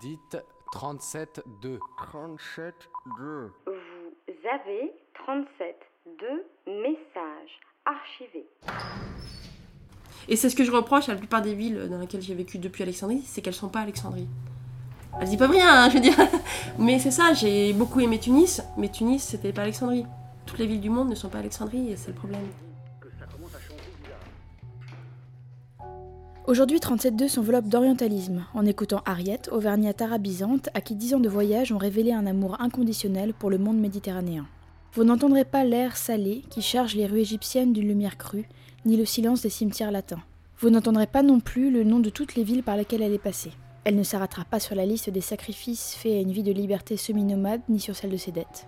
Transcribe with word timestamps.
Dites 0.00 0.36
37-2. 0.72 1.78
37 1.98 2.74
2. 3.18 3.52
Vous 3.66 3.72
avez 4.48 4.92
37 5.14 5.76
de 6.06 6.44
messages 6.66 7.60
archivés. 7.84 8.46
Et 10.28 10.36
c'est 10.36 10.48
ce 10.48 10.56
que 10.56 10.64
je 10.64 10.70
reproche 10.70 11.08
à 11.08 11.12
la 11.12 11.18
plupart 11.18 11.42
des 11.42 11.54
villes 11.54 11.88
dans 11.90 11.98
lesquelles 11.98 12.22
j'ai 12.22 12.34
vécu 12.34 12.58
depuis 12.58 12.82
Alexandrie, 12.82 13.22
c'est 13.24 13.42
qu'elles 13.42 13.54
sont 13.54 13.68
pas 13.68 13.80
Alexandrie. 13.80 14.28
Elles 15.20 15.32
y 15.32 15.36
peuvent 15.36 15.50
rien, 15.50 15.68
hein, 15.68 15.88
je 15.90 15.94
veux 15.94 16.00
dire. 16.00 16.16
Mais 16.78 16.98
c'est 16.98 17.10
ça, 17.10 17.34
j'ai 17.34 17.72
beaucoup 17.72 18.00
aimé 18.00 18.18
Tunis, 18.18 18.62
mais 18.78 18.88
Tunis, 18.88 19.22
c'était 19.22 19.52
pas 19.52 19.62
Alexandrie. 19.62 20.06
Toutes 20.46 20.58
les 20.58 20.66
villes 20.66 20.80
du 20.80 20.90
monde 20.90 21.10
ne 21.10 21.14
sont 21.14 21.28
pas 21.28 21.38
Alexandrie, 21.38 21.92
et 21.92 21.96
c'est 21.96 22.08
le 22.08 22.16
problème. 22.16 22.46
Aujourd'hui, 26.48 26.78
37.2 26.78 27.28
s'enveloppe 27.28 27.68
d'orientalisme, 27.68 28.44
en 28.52 28.66
écoutant 28.66 29.00
Harriet, 29.06 29.48
auvergnate 29.52 30.02
arabisante, 30.02 30.70
à 30.74 30.80
qui 30.80 30.96
dix 30.96 31.14
ans 31.14 31.20
de 31.20 31.28
voyage 31.28 31.70
ont 31.70 31.78
révélé 31.78 32.12
un 32.12 32.26
amour 32.26 32.60
inconditionnel 32.60 33.32
pour 33.32 33.48
le 33.48 33.58
monde 33.58 33.78
méditerranéen. 33.78 34.48
Vous 34.92 35.04
n'entendrez 35.04 35.44
pas 35.44 35.62
l'air 35.62 35.96
salé 35.96 36.42
qui 36.50 36.60
charge 36.60 36.96
les 36.96 37.06
rues 37.06 37.20
égyptiennes 37.20 37.72
d'une 37.72 37.86
lumière 37.86 38.18
crue, 38.18 38.48
ni 38.84 38.96
le 38.96 39.04
silence 39.04 39.42
des 39.42 39.50
cimetières 39.50 39.92
latins. 39.92 40.20
Vous 40.58 40.68
n'entendrez 40.68 41.06
pas 41.06 41.22
non 41.22 41.38
plus 41.38 41.70
le 41.70 41.84
nom 41.84 42.00
de 42.00 42.10
toutes 42.10 42.34
les 42.34 42.42
villes 42.42 42.64
par 42.64 42.76
lesquelles 42.76 43.02
elle 43.02 43.14
est 43.14 43.18
passée. 43.18 43.52
Elle 43.84 43.94
ne 43.94 44.02
s'arrêtera 44.02 44.44
pas 44.44 44.58
sur 44.58 44.74
la 44.74 44.84
liste 44.84 45.10
des 45.10 45.20
sacrifices 45.20 45.94
faits 45.94 46.12
à 46.12 46.20
une 46.20 46.32
vie 46.32 46.42
de 46.42 46.52
liberté 46.52 46.96
semi-nomade, 46.96 47.60
ni 47.68 47.78
sur 47.78 47.94
celle 47.94 48.10
de 48.10 48.16
ses 48.16 48.32
dettes. 48.32 48.66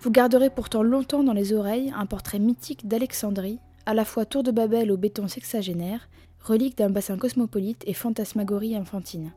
Vous 0.00 0.10
garderez 0.10 0.50
pourtant 0.50 0.82
longtemps 0.82 1.22
dans 1.22 1.32
les 1.32 1.52
oreilles 1.52 1.92
un 1.96 2.06
portrait 2.06 2.40
mythique 2.40 2.88
d'Alexandrie, 2.88 3.60
à 3.86 3.94
la 3.94 4.04
fois 4.04 4.26
tour 4.26 4.42
de 4.42 4.50
Babel 4.50 4.90
au 4.90 4.96
béton 4.96 5.28
sexagénaire, 5.28 6.08
relique 6.48 6.78
d'un 6.78 6.90
bassin 6.90 7.16
cosmopolite 7.16 7.84
et 7.86 7.94
fantasmagorie 7.94 8.74
infantine. 8.74 9.32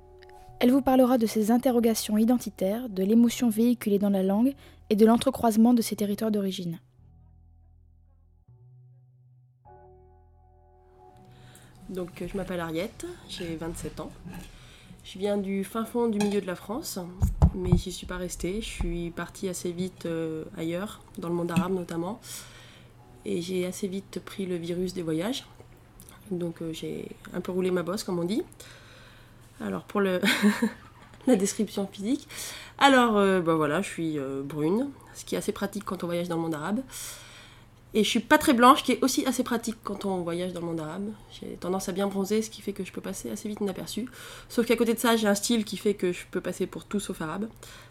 Elle 0.60 0.72
vous 0.72 0.82
parlera 0.82 1.18
de 1.18 1.26
ses 1.26 1.52
interrogations 1.52 2.18
identitaires, 2.18 2.88
de 2.90 3.04
l'émotion 3.04 3.50
véhiculée 3.50 4.00
dans 4.00 4.10
la 4.10 4.24
langue 4.24 4.54
et 4.90 4.96
de 4.96 5.06
l'entrecroisement 5.06 5.74
de 5.74 5.82
ses 5.82 5.96
territoires 5.96 6.32
d'origine. 6.32 6.80
Donc 11.90 12.24
je 12.26 12.38
m'appelle 12.38 12.62
Ariette, 12.62 13.06
j'ai 13.28 13.56
27 13.58 14.00
ans. 14.00 14.12
Je 15.04 15.20
viens 15.20 15.38
du 15.38 15.64
fin 15.64 15.84
fond 15.84 16.08
du 16.08 16.20
milieu 16.20 16.40
de 16.40 16.48
la 16.48 16.56
France, 16.56 17.00
mais 17.54 17.76
j'y 17.76 17.92
suis 17.92 18.06
pas 18.06 18.18
restée. 18.18 18.62
Je 18.62 18.70
suis 18.70 19.10
partie 19.10 19.50
assez 19.50 19.72
vite 19.72 20.06
euh, 20.06 20.46
ailleurs, 20.58 21.02
dans 21.18 21.28
le 21.28 21.36
monde 21.36 21.52
arabe 21.52 21.74
notamment. 21.74 22.22
Et 23.26 23.42
j'ai 23.42 23.66
assez 23.66 23.88
vite 23.88 24.22
pris 24.24 24.46
le 24.46 24.56
virus 24.56 24.94
des 24.94 25.02
voyages. 25.02 25.44
Donc 26.32 26.62
euh, 26.62 26.74
j'ai 26.74 27.08
un 27.34 27.42
peu 27.42 27.52
roulé 27.52 27.72
ma 27.72 27.84
bosse, 27.84 28.04
comme 28.04 28.20
on 28.20 28.24
dit. 28.24 28.44
Alors 29.60 29.84
pour 29.84 30.02
le 30.02 30.20
la 31.28 31.36
description 31.36 31.88
physique. 31.88 32.28
Alors 32.78 33.18
euh, 33.18 33.42
bah 33.42 33.56
voilà, 33.56 33.82
je 33.82 33.90
suis 33.90 34.18
euh, 34.18 34.42
brune, 34.44 34.90
ce 35.14 35.26
qui 35.26 35.36
est 35.36 35.38
assez 35.38 35.52
pratique 35.52 35.86
quand 35.86 36.04
on 36.04 36.08
voyage 36.08 36.30
dans 36.30 36.36
le 36.36 36.42
monde 36.42 36.56
arabe. 36.56 36.82
Et 37.94 38.06
je 38.06 38.10
suis 38.10 38.22
pas 38.22 38.38
très 38.38 38.54
blanche, 38.54 38.84
qui 38.84 38.94
est 38.94 39.04
aussi 39.04 39.26
assez 39.26 39.44
pratique 39.44 39.76
quand 39.84 40.06
on 40.06 40.22
voyage 40.22 40.54
dans 40.54 40.62
le 40.62 40.66
monde 40.66 40.80
arabe. 40.80 41.10
J'ai 41.30 41.58
tendance 41.58 41.90
à 41.90 41.92
bien 41.92 42.08
bronzer, 42.08 42.42
ce 42.42 42.50
qui 42.50 42.62
fait 42.62 42.72
que 42.72 42.86
je 42.86 42.92
peux 42.94 43.02
passer 43.02 43.30
assez 43.30 43.50
vite 43.50 43.60
inaperçu. 43.60 44.08
Sauf 44.48 44.66
qu'à 44.66 44.78
côté 44.78 44.94
de 44.94 45.00
ça, 45.00 45.18
j'ai 45.18 45.28
un 45.28 45.36
style 45.36 45.66
qui 45.66 45.76
fait 45.76 45.94
que 45.94 46.14
je 46.14 46.22
peux 46.32 46.40
passer 46.40 46.68
pour 46.68 46.86
tout 46.86 47.02
sauf 47.02 47.22
arabe. 47.22 47.50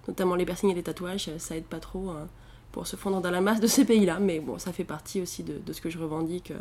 Notamment 0.09 0.37
les 0.37 0.47
piercings 0.47 0.71
et 0.71 0.75
les 0.75 0.83
tatouages, 0.83 1.31
ça 1.37 1.55
aide 1.55 1.65
pas 1.65 1.81
trop 1.81 2.09
hein, 2.09 2.29
pour 2.73 2.87
se 2.87 2.97
fondre 2.97 3.21
dans 3.21 3.31
la 3.31 3.43
masse 3.43 3.61
de 3.61 3.67
ces 3.67 3.85
pays-là. 3.85 4.21
Mais 4.21 4.41
bon, 4.41 4.59
ça 4.59 4.73
fait 4.73 4.85
partie 4.85 5.21
aussi 5.21 5.43
de, 5.43 5.71
ce 5.71 5.83
que 5.83 5.91
je 5.91 5.99
revendique 5.99 6.55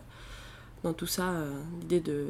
dans 0.84 0.94
tout 0.94 1.08
ça. 1.08 1.30
euh, 1.30 1.52
L'idée 1.82 2.00
de, 2.00 2.28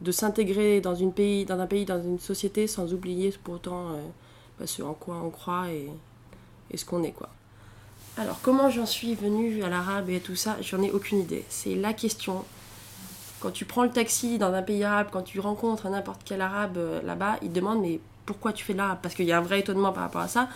de 0.00 0.12
s'intégrer 0.12 0.80
dans, 0.80 0.92
dans 0.94 1.60
un 1.60 1.66
pays, 1.66 1.84
dans 1.84 2.02
une 2.02 2.18
société, 2.18 2.66
sans 2.66 2.92
oublier 2.92 3.32
pour 3.44 3.54
autant 3.54 3.90
euh, 3.90 4.02
bah, 4.58 4.66
ce 4.66 4.82
en 4.82 4.94
quoi 4.94 5.16
on 5.24 5.30
croit 5.30 5.70
et, 5.70 5.90
et 6.70 6.76
ce 6.76 6.84
qu'on 6.84 7.02
est, 7.02 7.12
quoi. 7.12 7.28
Alors, 8.16 8.38
comment 8.42 8.70
j'en 8.70 8.86
suis 8.86 9.14
venue 9.14 9.62
à 9.64 9.68
l'arabe 9.68 10.08
et 10.10 10.20
tout 10.20 10.36
ça, 10.36 10.56
j'en 10.60 10.80
ai 10.82 10.90
aucune 10.92 11.18
idée. 11.18 11.44
C'est 11.48 11.74
la 11.74 11.92
question. 11.92 12.44
Quand 13.40 13.50
tu 13.50 13.64
prends 13.64 13.82
le 13.82 13.90
taxi 13.90 14.38
dans 14.38 14.52
un 14.52 14.62
pays 14.62 14.84
arabe, 14.84 15.08
quand 15.10 15.22
tu 15.22 15.40
rencontres 15.40 15.88
n'importe 15.88 16.22
quel 16.24 16.40
arabe 16.40 16.76
euh, 16.78 17.02
là-bas, 17.02 17.38
ils 17.42 17.48
te 17.50 17.54
demandent 17.54 17.82
mais 17.82 18.00
pourquoi 18.24 18.52
tu 18.52 18.64
fais 18.64 18.72
l'arabe 18.72 18.98
Parce 19.02 19.14
qu'il 19.14 19.26
y 19.26 19.32
a 19.32 19.38
un 19.38 19.42
vrai 19.42 19.60
étonnement 19.60 19.92
par 19.92 20.04
rapport 20.04 20.22
à 20.22 20.28
ça. 20.28 20.48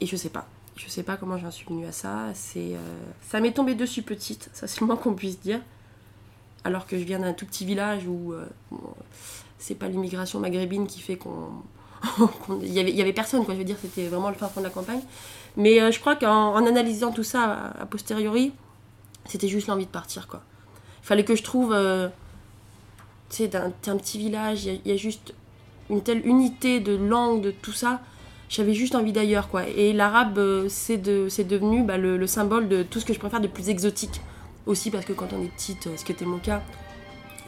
Et 0.00 0.06
je 0.06 0.16
sais 0.16 0.28
pas. 0.28 0.46
Je 0.76 0.88
sais 0.90 1.02
pas 1.02 1.16
comment 1.16 1.38
j'en 1.38 1.50
suis 1.50 1.64
venue 1.64 1.86
à 1.86 1.92
ça. 1.92 2.26
Ça 2.34 3.40
m'est 3.40 3.52
tombé 3.52 3.74
dessus 3.74 4.02
petite, 4.02 4.50
ça 4.52 4.66
c'est 4.66 4.80
le 4.80 4.86
moins 4.86 4.96
qu'on 4.96 5.14
puisse 5.14 5.40
dire. 5.40 5.60
Alors 6.66 6.84
que 6.84 6.98
je 6.98 7.04
viens 7.04 7.20
d'un 7.20 7.32
tout 7.32 7.46
petit 7.46 7.64
village 7.64 8.08
où 8.08 8.32
euh, 8.32 8.44
c'est 9.56 9.76
pas 9.76 9.86
l'immigration 9.86 10.40
maghrébine 10.40 10.88
qui 10.88 11.00
fait 11.00 11.16
qu'on. 11.16 11.48
Il 12.62 12.72
y, 12.72 12.80
avait, 12.80 12.90
y 12.90 13.00
avait 13.00 13.12
personne, 13.12 13.44
quoi. 13.44 13.54
Je 13.54 13.60
veux 13.60 13.64
dire, 13.64 13.76
c'était 13.80 14.08
vraiment 14.08 14.30
le 14.30 14.34
fin 14.34 14.48
fond 14.48 14.58
de 14.60 14.64
la 14.66 14.70
campagne. 14.70 15.00
Mais 15.56 15.80
euh, 15.80 15.92
je 15.92 16.00
crois 16.00 16.16
qu'en 16.16 16.54
en 16.54 16.66
analysant 16.66 17.12
tout 17.12 17.22
ça 17.22 17.72
a, 17.80 17.86
posteriori, 17.86 18.52
c'était 19.26 19.46
juste 19.46 19.68
l'envie 19.68 19.86
de 19.86 19.90
partir, 19.90 20.26
quoi. 20.26 20.42
Il 21.02 21.06
fallait 21.06 21.24
que 21.24 21.36
je 21.36 21.44
trouve. 21.44 21.72
euh, 21.72 22.08
tu 23.30 23.36
sais, 23.36 23.48
d'un 23.48 23.70
petit 23.70 24.18
village, 24.18 24.64
il 24.64 24.80
y 24.84 24.90
a- 24.90 24.96
juste 24.96 25.34
une 25.88 26.02
telle 26.02 26.26
unité 26.26 26.80
de 26.80 26.96
langue, 26.96 27.42
de 27.42 27.52
tout 27.52 27.72
ça. 27.72 28.00
J'avais 28.48 28.74
juste 28.74 28.96
envie 28.96 29.12
d'ailleurs, 29.12 29.48
quoi. 29.48 29.68
Et 29.68 29.92
l'arabe, 29.92 30.38
euh, 30.38 30.66
c'est 30.68 30.96
de, 30.96 31.28
devenu 31.44 31.84
bah, 31.84 31.96
le 31.96 32.26
symbole 32.26 32.68
de 32.68 32.82
tout 32.82 32.98
ce 32.98 33.04
que 33.04 33.12
je 33.12 33.20
préfère 33.20 33.40
de 33.40 33.46
plus 33.48 33.68
exotique. 33.68 34.20
Aussi 34.66 34.90
parce 34.90 35.04
que 35.04 35.12
quand 35.12 35.32
on 35.32 35.42
est 35.42 35.48
petite, 35.48 35.86
euh, 35.86 35.96
ce 35.96 36.04
qui 36.04 36.12
était 36.12 36.24
mon 36.24 36.38
cas, 36.38 36.62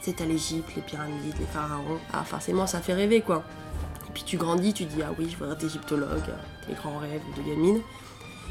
c'est 0.00 0.20
à 0.20 0.24
l'Égypte, 0.24 0.70
les 0.76 0.82
pyramides, 0.82 1.34
les 1.38 1.46
pharaons. 1.46 1.98
Ah, 2.12 2.24
forcément, 2.24 2.66
ça 2.66 2.80
fait 2.80 2.94
rêver, 2.94 3.20
quoi. 3.20 3.44
Et 4.08 4.12
puis 4.12 4.22
tu 4.24 4.36
grandis, 4.36 4.72
tu 4.72 4.84
dis, 4.84 5.02
ah 5.02 5.12
oui, 5.18 5.28
je 5.30 5.36
voudrais 5.36 5.54
être 5.54 5.64
égyptologue, 5.64 6.28
euh, 6.28 6.68
les 6.68 6.74
grands 6.74 6.98
rêves 6.98 7.22
de 7.36 7.42
gamine. 7.42 7.80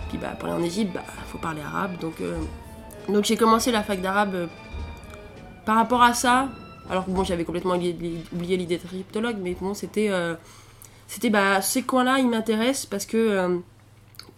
Puis 0.09 0.17
bah, 0.17 0.35
pour 0.39 0.49
aller 0.49 0.61
en 0.61 0.63
Égypte, 0.63 0.93
bah, 0.93 1.03
faut 1.27 1.37
parler 1.37 1.61
arabe. 1.61 1.97
Donc, 1.99 2.21
euh, 2.21 2.37
donc 3.09 3.25
j'ai 3.25 3.37
commencé 3.37 3.71
la 3.71 3.83
fac 3.83 4.01
d'arabe 4.01 4.35
euh, 4.35 4.47
par 5.65 5.75
rapport 5.75 6.01
à 6.01 6.13
ça. 6.13 6.49
Alors 6.89 7.05
bon, 7.07 7.23
j'avais 7.23 7.43
complètement 7.43 7.75
oublié, 7.75 8.23
l'idée 8.31 8.65
d'être 8.65 8.93
égyptologue, 8.93 9.37
mais 9.41 9.55
bon, 9.59 9.73
c'était, 9.73 10.09
euh, 10.09 10.35
c'était 11.07 11.29
bah, 11.29 11.61
ces 11.61 11.83
coins-là, 11.83 12.19
ils 12.19 12.29
m'intéressent 12.29 12.85
parce 12.85 13.05
que 13.05 13.17
euh, 13.17 13.57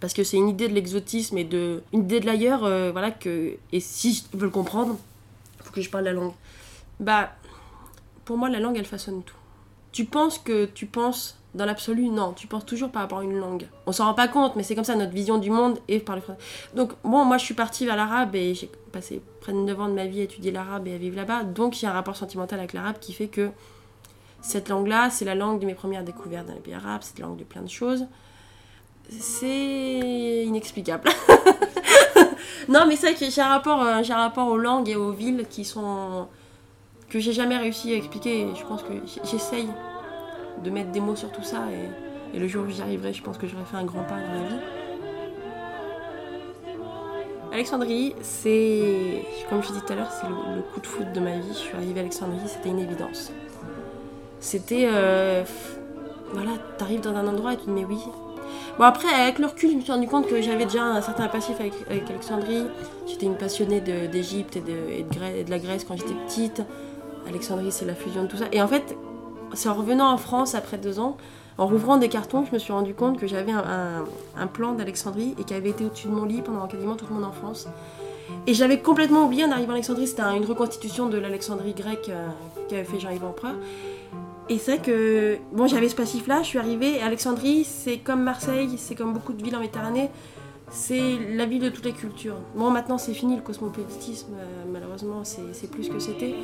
parce 0.00 0.14
que 0.14 0.24
c'est 0.24 0.36
une 0.36 0.48
idée 0.48 0.68
de 0.68 0.74
l'exotisme 0.74 1.38
et 1.38 1.44
de 1.44 1.82
une 1.92 2.00
idée 2.00 2.20
de 2.20 2.26
l'ailleurs, 2.26 2.64
euh, 2.64 2.90
voilà 2.90 3.10
que 3.10 3.56
et 3.72 3.80
si 3.80 4.14
je 4.32 4.36
veux 4.36 4.44
le 4.44 4.50
comprendre, 4.50 4.98
faut 5.62 5.72
que 5.72 5.80
je 5.80 5.90
parle 5.90 6.04
la 6.04 6.12
langue. 6.12 6.32
Bah, 6.98 7.30
pour 8.24 8.36
moi, 8.36 8.48
la 8.48 8.60
langue, 8.60 8.76
elle 8.76 8.86
façonne 8.86 9.22
tout. 9.22 9.36
Tu 9.92 10.04
penses 10.04 10.38
que 10.38 10.66
tu 10.66 10.86
penses 10.86 11.36
dans 11.54 11.64
l'absolu, 11.64 12.08
non, 12.08 12.32
tu 12.32 12.46
penses 12.46 12.64
toujours 12.64 12.90
par 12.90 13.02
rapport 13.02 13.18
à 13.18 13.24
une 13.24 13.36
langue. 13.36 13.66
On 13.86 13.92
s'en 13.92 14.04
rend 14.04 14.14
pas 14.14 14.28
compte, 14.28 14.54
mais 14.54 14.62
c'est 14.62 14.76
comme 14.76 14.84
ça 14.84 14.94
notre 14.94 15.12
vision 15.12 15.38
du 15.38 15.50
monde 15.50 15.78
est 15.88 15.98
par 15.98 16.14
le 16.14 16.22
français. 16.22 16.38
Donc, 16.74 16.92
bon, 17.02 17.24
moi 17.24 17.38
je 17.38 17.44
suis 17.44 17.54
partie 17.54 17.86
vers 17.86 17.96
l'arabe 17.96 18.36
et 18.36 18.54
j'ai 18.54 18.70
passé 18.92 19.20
près 19.40 19.52
de 19.52 19.58
9 19.58 19.80
ans 19.80 19.88
de 19.88 19.94
ma 19.94 20.06
vie 20.06 20.20
à 20.20 20.24
étudier 20.24 20.52
l'arabe 20.52 20.86
et 20.86 20.94
à 20.94 20.98
vivre 20.98 21.16
là-bas. 21.16 21.42
Donc, 21.42 21.82
il 21.82 21.86
y 21.86 21.88
a 21.88 21.90
un 21.90 21.94
rapport 21.94 22.14
sentimental 22.14 22.60
avec 22.60 22.72
l'arabe 22.72 22.96
qui 23.00 23.12
fait 23.12 23.26
que 23.26 23.50
cette 24.40 24.68
langue-là, 24.68 25.10
c'est 25.10 25.24
la 25.24 25.34
langue 25.34 25.60
de 25.60 25.66
mes 25.66 25.74
premières 25.74 26.04
découvertes 26.04 26.46
dans 26.46 26.54
les 26.54 26.60
pays 26.60 26.74
arabes, 26.74 27.02
c'est 27.02 27.18
la 27.18 27.26
langue 27.26 27.38
de 27.38 27.44
plein 27.44 27.62
de 27.62 27.68
choses. 27.68 28.06
C'est 29.18 30.44
inexplicable. 30.46 31.10
non, 32.68 32.86
mais 32.86 32.96
c'est 32.96 33.12
vrai 33.12 33.14
que 33.14 33.30
j'ai 33.30 33.40
un, 33.40 33.48
rapport, 33.48 33.82
euh, 33.82 34.02
j'ai 34.02 34.12
un 34.12 34.18
rapport 34.18 34.48
aux 34.48 34.56
langues 34.56 34.88
et 34.88 34.96
aux 34.96 35.10
villes 35.10 35.46
qui 35.50 35.64
sont. 35.64 36.28
que 37.08 37.18
j'ai 37.18 37.32
jamais 37.32 37.56
réussi 37.56 37.92
à 37.92 37.96
expliquer. 37.96 38.46
Je 38.54 38.64
pense 38.64 38.82
que 38.82 38.92
j'essaye 39.24 39.68
de 40.62 40.70
mettre 40.70 40.90
des 40.90 41.00
mots 41.00 41.16
sur 41.16 41.32
tout 41.32 41.42
ça 41.42 41.64
et, 41.72 42.38
le 42.38 42.46
jour 42.46 42.64
où 42.64 42.70
j'y 42.70 42.80
arriverai, 42.80 43.12
je 43.12 43.22
pense 43.24 43.36
que 43.38 43.48
j'aurai 43.48 43.64
fait 43.64 43.76
un 43.76 43.84
grand 43.84 44.04
pas 44.04 44.14
dans 44.14 44.40
ma 44.40 44.48
vie. 44.48 44.60
Alexandrie, 47.52 48.14
c'est, 48.22 49.24
comme 49.48 49.60
je 49.60 49.68
disais 49.68 49.80
tout 49.80 49.92
à 49.92 49.96
l'heure, 49.96 50.12
c'est 50.12 50.28
le, 50.28 50.56
le 50.56 50.62
coup 50.62 50.78
de 50.78 50.86
foot 50.86 51.12
de 51.12 51.18
ma 51.18 51.36
vie. 51.38 51.48
Je 51.48 51.58
suis 51.58 51.74
arrivée 51.74 51.98
à 51.98 52.02
Alexandrie, 52.02 52.38
c'était 52.46 52.68
une 52.68 52.78
évidence. 52.78 53.32
C'était, 54.38 54.88
euh, 54.90 55.42
voilà, 56.32 56.52
t'arrives 56.78 57.00
dans 57.00 57.14
un 57.14 57.26
endroit 57.26 57.52
et 57.52 57.56
tu 57.56 57.64
te 57.64 57.70
dis 57.70 57.72
mais 57.72 57.84
oui. 57.84 57.98
Bon 58.78 58.84
après, 58.84 59.08
avec 59.08 59.38
le 59.38 59.46
recul, 59.46 59.70
je 59.70 59.76
me 59.76 59.80
suis 59.80 59.92
rendu 59.92 60.06
compte 60.06 60.26
que 60.26 60.40
j'avais 60.40 60.64
déjà 60.64 60.84
un 60.84 61.02
certain 61.02 61.28
passif 61.28 61.56
avec, 61.60 61.72
Alexandrie. 62.08 62.64
J'étais 63.06 63.26
une 63.26 63.36
passionnée 63.36 63.80
d'Égypte 63.80 64.56
et, 64.56 64.60
de, 64.60 65.50
la 65.50 65.58
Grèce 65.58 65.84
quand 65.84 65.96
j'étais 65.96 66.14
petite. 66.26 66.62
Alexandrie, 67.28 67.70
c'est 67.70 67.84
la 67.84 67.94
fusion 67.94 68.22
de 68.22 68.28
tout 68.28 68.36
ça. 68.36 68.46
Et 68.52 68.62
en 68.62 68.68
fait, 68.68 68.96
c'est 69.54 69.68
en 69.68 69.74
revenant 69.74 70.10
en 70.10 70.16
France 70.16 70.54
après 70.54 70.78
deux 70.78 70.98
ans, 70.98 71.16
en 71.58 71.66
rouvrant 71.66 71.98
des 71.98 72.08
cartons, 72.08 72.44
je 72.46 72.54
me 72.54 72.58
suis 72.58 72.72
rendu 72.72 72.94
compte 72.94 73.18
que 73.18 73.26
j'avais 73.26 73.52
un, 73.52 74.46
plan 74.46 74.72
d'Alexandrie 74.72 75.34
et 75.38 75.44
qui 75.44 75.52
avait 75.52 75.70
été 75.70 75.84
au-dessus 75.84 76.08
de 76.08 76.12
mon 76.12 76.24
lit 76.24 76.40
pendant 76.40 76.66
quasiment 76.66 76.96
toute 76.96 77.10
mon 77.10 77.22
enfance. 77.22 77.68
Et 78.46 78.54
j'avais 78.54 78.78
complètement 78.80 79.24
oublié 79.24 79.44
en 79.44 79.50
arrivant 79.50 79.72
à 79.72 79.74
Alexandrie, 79.74 80.06
c'était 80.06 80.22
un- 80.22 80.34
une 80.34 80.46
reconstitution 80.46 81.08
de 81.08 81.18
l'Alexandrie 81.18 81.74
grecque 81.74 82.08
euh, 82.08 82.28
qu'avait 82.68 82.84
fait 82.84 82.98
Jean-Yves 82.98 83.24
Empereur. 83.24 83.54
Et 84.48 84.58
c'est 84.58 84.76
vrai 84.76 84.82
que, 84.82 85.38
bon, 85.52 85.68
j'avais 85.68 85.88
ce 85.88 85.94
passif-là, 85.94 86.42
je 86.42 86.48
suis 86.48 86.58
arrivée, 86.58 87.00
Alexandrie, 87.00 87.64
c'est 87.64 87.98
comme 87.98 88.22
Marseille, 88.22 88.70
c'est 88.78 88.96
comme 88.96 89.12
beaucoup 89.12 89.32
de 89.32 89.42
villes 89.42 89.54
en 89.54 89.60
Méditerranée, 89.60 90.10
c'est 90.70 91.18
la 91.34 91.46
ville 91.46 91.62
de 91.62 91.68
toutes 91.68 91.84
les 91.84 91.92
cultures. 91.92 92.36
Bon, 92.56 92.70
maintenant 92.70 92.98
c'est 92.98 93.14
fini 93.14 93.36
le 93.36 93.42
cosmopolitisme, 93.42 94.34
euh, 94.34 94.64
malheureusement, 94.72 95.22
c'est 95.24 95.70
plus 95.70 95.88
que 95.88 96.00
c'était. 96.00 96.34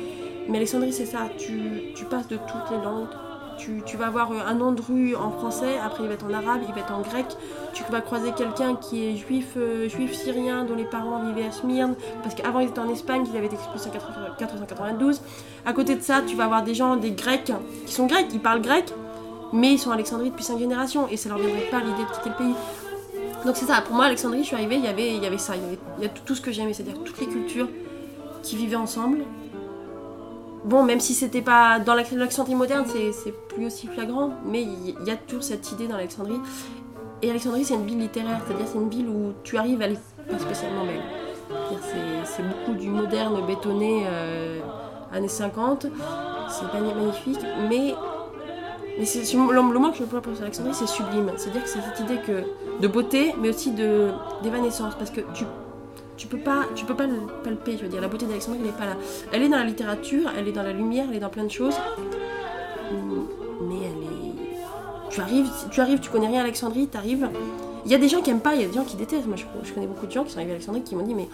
Mais 0.47 0.57
Alexandrie, 0.57 0.93
c'est 0.93 1.05
ça, 1.05 1.27
tu, 1.37 1.93
tu 1.95 2.05
passes 2.05 2.29
de 2.29 2.37
toutes 2.37 2.71
les 2.71 2.81
langues, 2.83 3.09
tu, 3.57 3.97
vas 3.97 4.07
avoir 4.07 4.31
un 4.31 4.53
nom 4.53 4.71
de 4.71 4.81
rue 4.81 5.15
en 5.15 5.31
français, 5.31 5.77
après 5.83 6.03
il 6.03 6.07
va 6.07 6.13
être 6.13 6.25
en 6.25 6.33
arabe, 6.33 6.61
il 6.67 6.73
va 6.73 6.81
être 6.81 6.93
en 6.93 7.01
grec. 7.01 7.25
Tu 7.73 7.83
vas 7.89 8.01
croiser 8.01 8.31
quelqu'un 8.31 8.75
qui 8.75 9.05
est 9.05 9.15
juif, 9.15 9.53
euh, 9.57 9.89
juif 9.89 10.13
syrien, 10.13 10.63
dont 10.63 10.75
les 10.75 10.85
parents 10.85 11.23
vivaient 11.23 11.47
à 11.47 11.51
Smyrne, 11.51 11.95
parce 12.23 12.35
qu'avant 12.35 12.59
ils 12.59 12.69
étaient 12.69 12.79
en 12.79 12.89
Espagne, 12.89 13.23
qu'ils 13.23 13.35
avaient 13.37 13.47
été 13.47 13.55
expulsés 13.55 13.89
en 13.89 14.35
492. 14.37 15.21
À 15.65 15.73
côté 15.73 15.95
de 15.95 16.01
ça, 16.01 16.21
tu 16.25 16.35
vas 16.35 16.45
avoir 16.45 16.63
des 16.63 16.75
gens, 16.75 16.95
des 16.95 17.11
grecs, 17.11 17.51
qui 17.85 17.93
sont 17.93 18.05
grecs, 18.05 18.27
ils 18.31 18.39
parlent 18.39 18.61
grec, 18.61 18.93
mais 19.53 19.73
ils 19.73 19.79
sont 19.79 19.91
à 19.91 19.95
Alexandrie 19.95 20.29
depuis 20.29 20.45
5 20.45 20.59
générations, 20.59 21.07
et 21.09 21.17
ça 21.17 21.29
leur 21.29 21.39
viendrait 21.39 21.69
pas 21.71 21.79
l'idée 21.79 22.03
de 22.03 22.15
quitter 22.15 22.29
le 22.29 22.35
pays. 22.35 22.55
Donc 23.45 23.55
c'est 23.55 23.65
ça, 23.65 23.81
pour 23.81 23.95
moi, 23.95 24.05
Alexandrie, 24.05 24.41
je 24.41 24.47
suis 24.47 24.55
arrivée, 24.55 24.75
il 24.75 24.83
y 24.83 24.87
avait, 24.87 25.15
il 25.15 25.23
y 25.23 25.25
avait 25.25 25.37
ça, 25.37 25.55
il 25.55 25.61
y 25.61 25.65
avait 25.65 25.79
il 25.97 26.03
y 26.03 26.05
a 26.05 26.09
tout, 26.09 26.21
tout 26.25 26.35
ce 26.35 26.41
que 26.41 26.51
j'aimais, 26.51 26.73
c'est-à-dire 26.73 27.01
toutes 27.03 27.19
les 27.19 27.27
cultures 27.27 27.69
qui 28.43 28.55
vivaient 28.55 28.75
ensemble. 28.75 29.19
Bon, 30.65 30.83
même 30.83 30.99
si 30.99 31.13
c'était 31.13 31.41
pas 31.41 31.79
dans 31.79 31.93
l'Alex- 31.93 32.11
l'Alexandrie 32.11 32.55
moderne, 32.55 32.85
c'est 33.13 33.31
plus 33.47 33.65
aussi 33.67 33.87
flagrant, 33.87 34.31
mais 34.45 34.63
il 34.63 34.95
y- 35.07 35.11
a 35.11 35.15
toujours 35.15 35.43
cette 35.43 35.71
idée 35.71 35.87
dans 35.87 35.95
l'Alexandrie. 35.95 36.39
Et 37.21 37.29
Alexandrie, 37.29 37.63
c'est 37.63 37.75
une 37.75 37.85
ville 37.85 37.99
littéraire, 37.99 38.41
c'est-à-dire 38.45 38.67
c'est 38.67 38.77
une 38.77 38.89
ville 38.89 39.07
où 39.07 39.33
tu 39.43 39.57
arrives, 39.57 39.81
est 39.81 39.97
pas 40.29 40.39
spécialement 40.39 40.85
belle. 40.85 41.01
C'est- 41.81 42.25
beaucoup 42.43 42.77
du 42.77 42.89
moderne 42.89 43.45
bétonné 43.47 44.03
euh, 44.07 44.59
années 45.13 45.27
50, 45.29 45.87
c'est 46.49 46.65
magnifique, 46.93 47.39
mais 47.69 47.95
mais 48.99 49.05
le, 49.05 49.73
le 49.73 49.79
mot 49.79 49.91
que 49.91 49.97
je 49.97 50.03
peux 50.03 50.19
pour 50.21 50.33
Alexandrie, 50.41 50.73
c'est 50.73 50.87
sublime. 50.87 51.31
C'est-à-dire 51.37 51.63
que 51.63 51.69
c'est 51.69 51.79
cette 51.81 51.99
idée 52.01 52.17
que 52.25 52.43
de 52.81 52.87
beauté, 52.87 53.33
mais 53.39 53.49
aussi 53.49 53.71
d'évanescence, 54.41 54.95
parce 54.95 55.11
que 55.11 55.21
tu 55.33 55.45
tu 56.17 56.27
peux 56.27 56.39
pas 56.39 56.65
tu 56.75 56.85
peux 56.85 56.95
pas 56.95 57.07
le 57.07 57.19
palper. 57.43 57.77
Je 57.77 57.83
veux 57.83 57.89
dire, 57.89 58.01
la 58.01 58.07
beauté 58.07 58.25
d'Alexandrie, 58.25 58.59
elle 58.63 58.69
est 58.69 58.77
pas 58.77 58.85
là. 58.85 58.97
Elle 59.31 59.43
est 59.43 59.49
dans 59.49 59.57
la 59.57 59.63
littérature, 59.63 60.31
elle 60.37 60.47
est 60.47 60.51
dans 60.51 60.63
la 60.63 60.73
lumière, 60.73 61.05
elle 61.09 61.17
est 61.17 61.21
dans 61.21 61.29
plein 61.29 61.45
de 61.45 61.51
choses, 61.51 61.75
mais 63.61 63.75
elle 63.75 64.03
est. 64.03 65.09
Tu 65.09 65.21
arrives, 65.21 65.49
tu 65.71 65.79
arrives, 65.79 65.99
tu 65.99 66.09
connais 66.09 66.27
rien 66.27 66.41
à 66.41 66.43
Alexandrie, 66.43 66.87
t'arrives. 66.87 67.29
Il 67.85 67.91
y 67.91 67.95
a 67.95 67.97
des 67.97 68.09
gens 68.09 68.21
qui 68.21 68.29
aiment 68.29 68.41
pas, 68.41 68.55
il 68.55 68.61
y 68.61 68.65
a 68.65 68.67
des 68.67 68.73
gens 68.73 68.83
qui 68.83 68.97
détestent. 68.97 69.27
Moi, 69.27 69.37
je, 69.37 69.73
connais 69.73 69.87
beaucoup 69.87 70.05
de 70.05 70.11
gens 70.11 70.25
qui 70.25 70.31
sont 70.31 70.37
arrivés 70.37 70.51
à 70.51 70.55
Alexandrie 70.55 70.83
qui 70.83 70.95
m'ont 70.95 71.05
dit 71.05 71.15
mais 71.15 71.29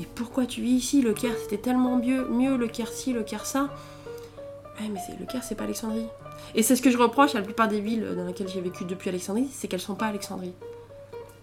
mais 0.00 0.06
pourquoi 0.14 0.46
tu 0.46 0.62
vis 0.62 0.72
ici? 0.72 1.02
Le 1.02 1.12
Caire, 1.12 1.34
c'était 1.40 1.58
tellement 1.58 1.96
mieux, 1.96 2.26
mieux 2.26 2.56
le 2.56 2.66
Caire 2.66 2.88
ci, 2.88 3.12
le 3.12 3.22
Caire 3.22 3.46
ça. 3.46 3.68
Mais 4.80 4.88
le 5.20 5.26
Caire, 5.26 5.44
c'est 5.44 5.54
pas 5.54 5.64
Alexandrie. 5.64 6.06
Et 6.54 6.62
c'est 6.62 6.74
ce 6.74 6.82
que 6.82 6.90
je 6.90 6.98
reproche 6.98 7.34
à 7.34 7.38
la 7.38 7.44
plupart 7.44 7.68
des 7.68 7.80
villes 7.80 8.04
dans 8.16 8.26
lesquelles 8.26 8.48
j'ai 8.48 8.60
vécu 8.60 8.84
depuis 8.84 9.10
Alexandrie, 9.10 9.48
c'est 9.52 9.68
qu'elles 9.68 9.80
sont 9.80 9.94
pas 9.94 10.06
Alexandrie. 10.06 10.52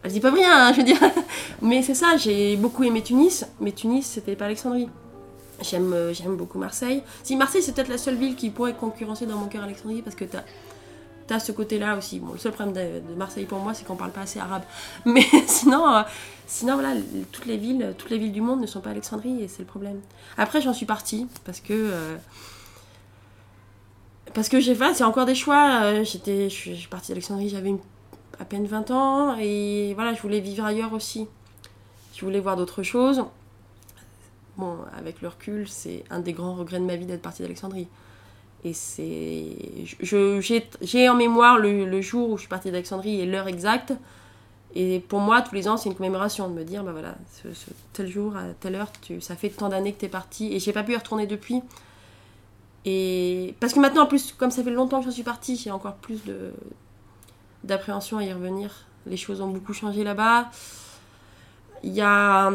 Je 0.04 0.10
dis 0.10 0.20
pas 0.22 0.32
rien, 0.32 0.68
hein, 0.68 0.72
je 0.74 0.78
veux 0.78 0.84
dire. 0.84 1.00
Mais 1.62 1.82
c'est 1.84 1.94
ça, 1.94 2.16
j'ai 2.18 2.56
beaucoup 2.56 2.84
aimé 2.84 3.02
Tunis, 3.04 3.46
mais 3.60 3.74
Tunis, 3.74 4.06
c'était 4.06 4.36
pas 4.36 4.46
Alexandrie. 4.46 4.88
J'aime 5.62 5.92
euh, 5.92 6.14
j'aime 6.14 6.38
beaucoup 6.38 6.58
Marseille. 6.58 7.04
Si 7.22 7.36
Marseille, 7.36 7.62
c'est 7.62 7.74
peut-être 7.74 7.90
la 7.90 7.98
seule 7.98 8.16
ville 8.16 8.36
qui 8.38 8.50
pourrait 8.50 8.74
concurrencer 8.74 9.26
dans 9.26 9.36
mon 9.36 9.48
cœur 9.48 9.64
Alexandrie, 9.64 10.02
parce 10.02 10.16
que 10.16 10.24
t'as 10.24 10.44
as 11.36 11.40
ce 11.40 11.52
côté-là 11.52 11.98
aussi. 11.98 12.20
Bon, 12.20 12.32
le 12.32 12.40
seul 12.40 12.54
problème 12.54 12.74
de, 12.74 13.14
Marseille 13.16 13.46
pour 13.46 13.60
moi, 13.60 13.74
c'est 13.74 13.86
qu'on 13.86 13.98
parle 13.98 14.12
pas 14.12 14.22
assez 14.22 14.40
arabe. 14.40 14.64
Mais 15.06 15.26
sinon, 15.48 15.86
euh, 15.94 16.02
sinon 16.48 16.76
voilà, 16.76 16.94
toutes 17.34 17.46
les 17.46 17.58
villes, 17.58 17.94
toutes 17.98 18.10
les 18.10 18.18
villes 18.18 18.32
du 18.32 18.42
monde 18.42 18.62
ne 18.62 18.68
sont 18.68 18.80
pas 18.80 18.92
Alexandrie, 18.92 19.44
et 19.44 19.48
c'est 19.50 19.60
le 19.60 19.66
problème. 19.66 20.00
Après, 20.38 20.62
j'en 20.62 20.74
suis 20.74 20.86
partie 20.86 21.28
parce 21.44 21.60
que. 21.60 21.74
euh, 21.74 22.16
parce 24.34 24.48
que 24.48 24.60
j'ai 24.62 24.76
fait, 24.76 24.94
c'est 24.94 25.04
encore 25.04 25.26
des 25.26 25.36
choix. 25.36 26.04
J'étais, 26.04 26.50
je 26.50 26.74
suis 26.74 26.88
partie 26.88 27.10
d'Alexandrie, 27.10 27.50
j'avais 27.50 27.70
une- 27.70 27.80
à 28.40 28.46
peine 28.46 28.66
20 28.66 28.92
ans 28.92 29.38
et 29.38 29.94
voilà, 29.96 30.14
je 30.14 30.22
voulais 30.22 30.40
vivre 30.40 30.66
ailleurs 30.66 30.94
aussi. 30.94 31.28
Je 32.16 32.26
voulais 32.26 32.40
voir 32.40 32.56
d'autres 32.56 32.84
choses. 32.84 33.24
Bon, 34.58 34.78
avec 34.98 35.22
le 35.22 35.30
recul, 35.30 35.68
c'est 35.70 36.04
un 36.10 36.20
des 36.20 36.34
grands 36.34 36.56
regrets 36.56 36.80
de 36.80 36.86
ma 36.86 36.96
vie 36.96 37.06
d'être 37.06 37.22
partie 37.22 37.42
d'Alexandrie. 37.42 37.88
Et 38.66 38.74
c'est. 38.74 39.56
J'ai 40.02 41.10
en 41.10 41.16
mémoire 41.16 41.58
le, 41.58 42.02
jour 42.02 42.30
où 42.30 42.36
je 42.36 42.42
suis 42.42 42.50
partie 42.50 42.70
d'Alexandrie 42.70 43.22
et 43.22 43.26
l'heure 43.26 43.48
exacte. 43.48 43.94
Et 44.76 45.00
pour 45.00 45.20
moi, 45.20 45.42
tous 45.42 45.56
les 45.56 45.68
ans, 45.68 45.78
c'est 45.78 45.90
une 45.90 45.96
commémoration 45.96 46.48
de 46.48 46.54
me 46.54 46.64
dire, 46.64 46.84
bah 46.84 46.92
voilà, 46.92 47.16
ce, 47.42 47.48
tel 47.94 48.08
jour, 48.08 48.36
à 48.36 48.44
telle 48.60 48.76
heure, 48.76 48.92
tu, 49.02 49.20
ça 49.22 49.36
fait 49.36 49.50
tant 49.50 49.70
d'années 49.70 49.94
que 49.94 50.00
tu 50.00 50.06
es 50.06 50.10
partie. 50.10 50.54
Et 50.54 50.60
j'ai 50.60 50.74
pas 50.74 50.84
pu 50.84 50.92
y 50.92 50.96
retourner 50.98 51.26
depuis. 51.26 51.62
Et 52.86 53.56
parce 53.60 53.74
que 53.74 53.80
maintenant, 53.80 54.04
en 54.04 54.08
plus, 54.08 54.34
comme 54.34 54.52
ça 54.52 54.64
fait 54.64 54.72
longtemps 54.72 55.00
que 55.00 55.06
je 55.06 55.12
suis 55.12 55.24
partie, 55.24 55.56
j'ai 55.56 55.72
encore 55.72 55.96
plus 55.96 56.24
de 56.26 56.52
d'appréhension 57.64 58.18
à 58.18 58.24
y 58.24 58.34
revenir. 58.34 58.86
Les 59.06 59.18
choses 59.18 59.42
ont 59.42 59.50
beaucoup 59.50 59.74
changé 59.74 60.04
là-bas. 60.04 60.50
Il 61.84 61.94
y 61.94 62.02
a, 62.02 62.52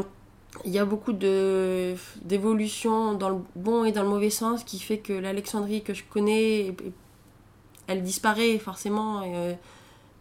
y 0.65 0.79
a 0.79 0.85
beaucoup 0.85 1.13
d'évolution 1.13 3.15
dans 3.15 3.31
le 3.31 3.39
bon 3.57 3.85
et 3.85 3.93
dans 3.93 4.03
le 4.03 4.09
mauvais 4.09 4.31
sens 4.31 4.65
qui 4.65 4.79
fait 4.79 4.99
que 4.99 5.13
l'Alexandrie 5.13 5.83
que 5.83 5.95
je 5.95 6.05
connais, 6.05 6.75
elle 7.87 8.03
disparaît 8.03 8.59
forcément. 8.59 9.23
Euh, 9.25 9.55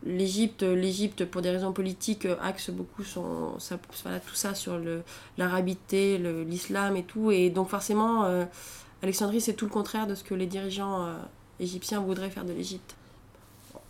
L'Égypte, 0.06 0.64
l'Égypte 0.64 1.24
pour 1.24 1.42
des 1.42 1.50
raisons 1.50 1.72
politiques 1.72 2.28
axe 2.42 2.72
beaucoup 2.72 3.06
son, 3.06 3.58
ça, 3.58 3.80
voilà, 4.04 4.20
tout 4.20 4.36
ça 4.36 4.54
sur 4.54 4.78
l'arabité, 5.38 6.18
l'islam 6.46 6.98
et 6.98 7.04
tout. 7.04 7.32
Et 7.32 7.50
donc 7.50 7.70
forcément, 7.70 8.26
euh, 8.26 8.44
Alexandrie, 9.02 9.40
c'est 9.40 9.54
tout 9.54 9.64
le 9.64 9.72
contraire 9.72 10.06
de 10.06 10.16
ce 10.16 10.26
que 10.26 10.34
les 10.34 10.46
dirigeants 10.46 11.06
euh, 11.06 11.16
égyptiens 11.62 12.02
voudraient 12.02 12.30
faire 12.30 12.44
de 12.44 12.52
l'Égypte. 12.52 12.98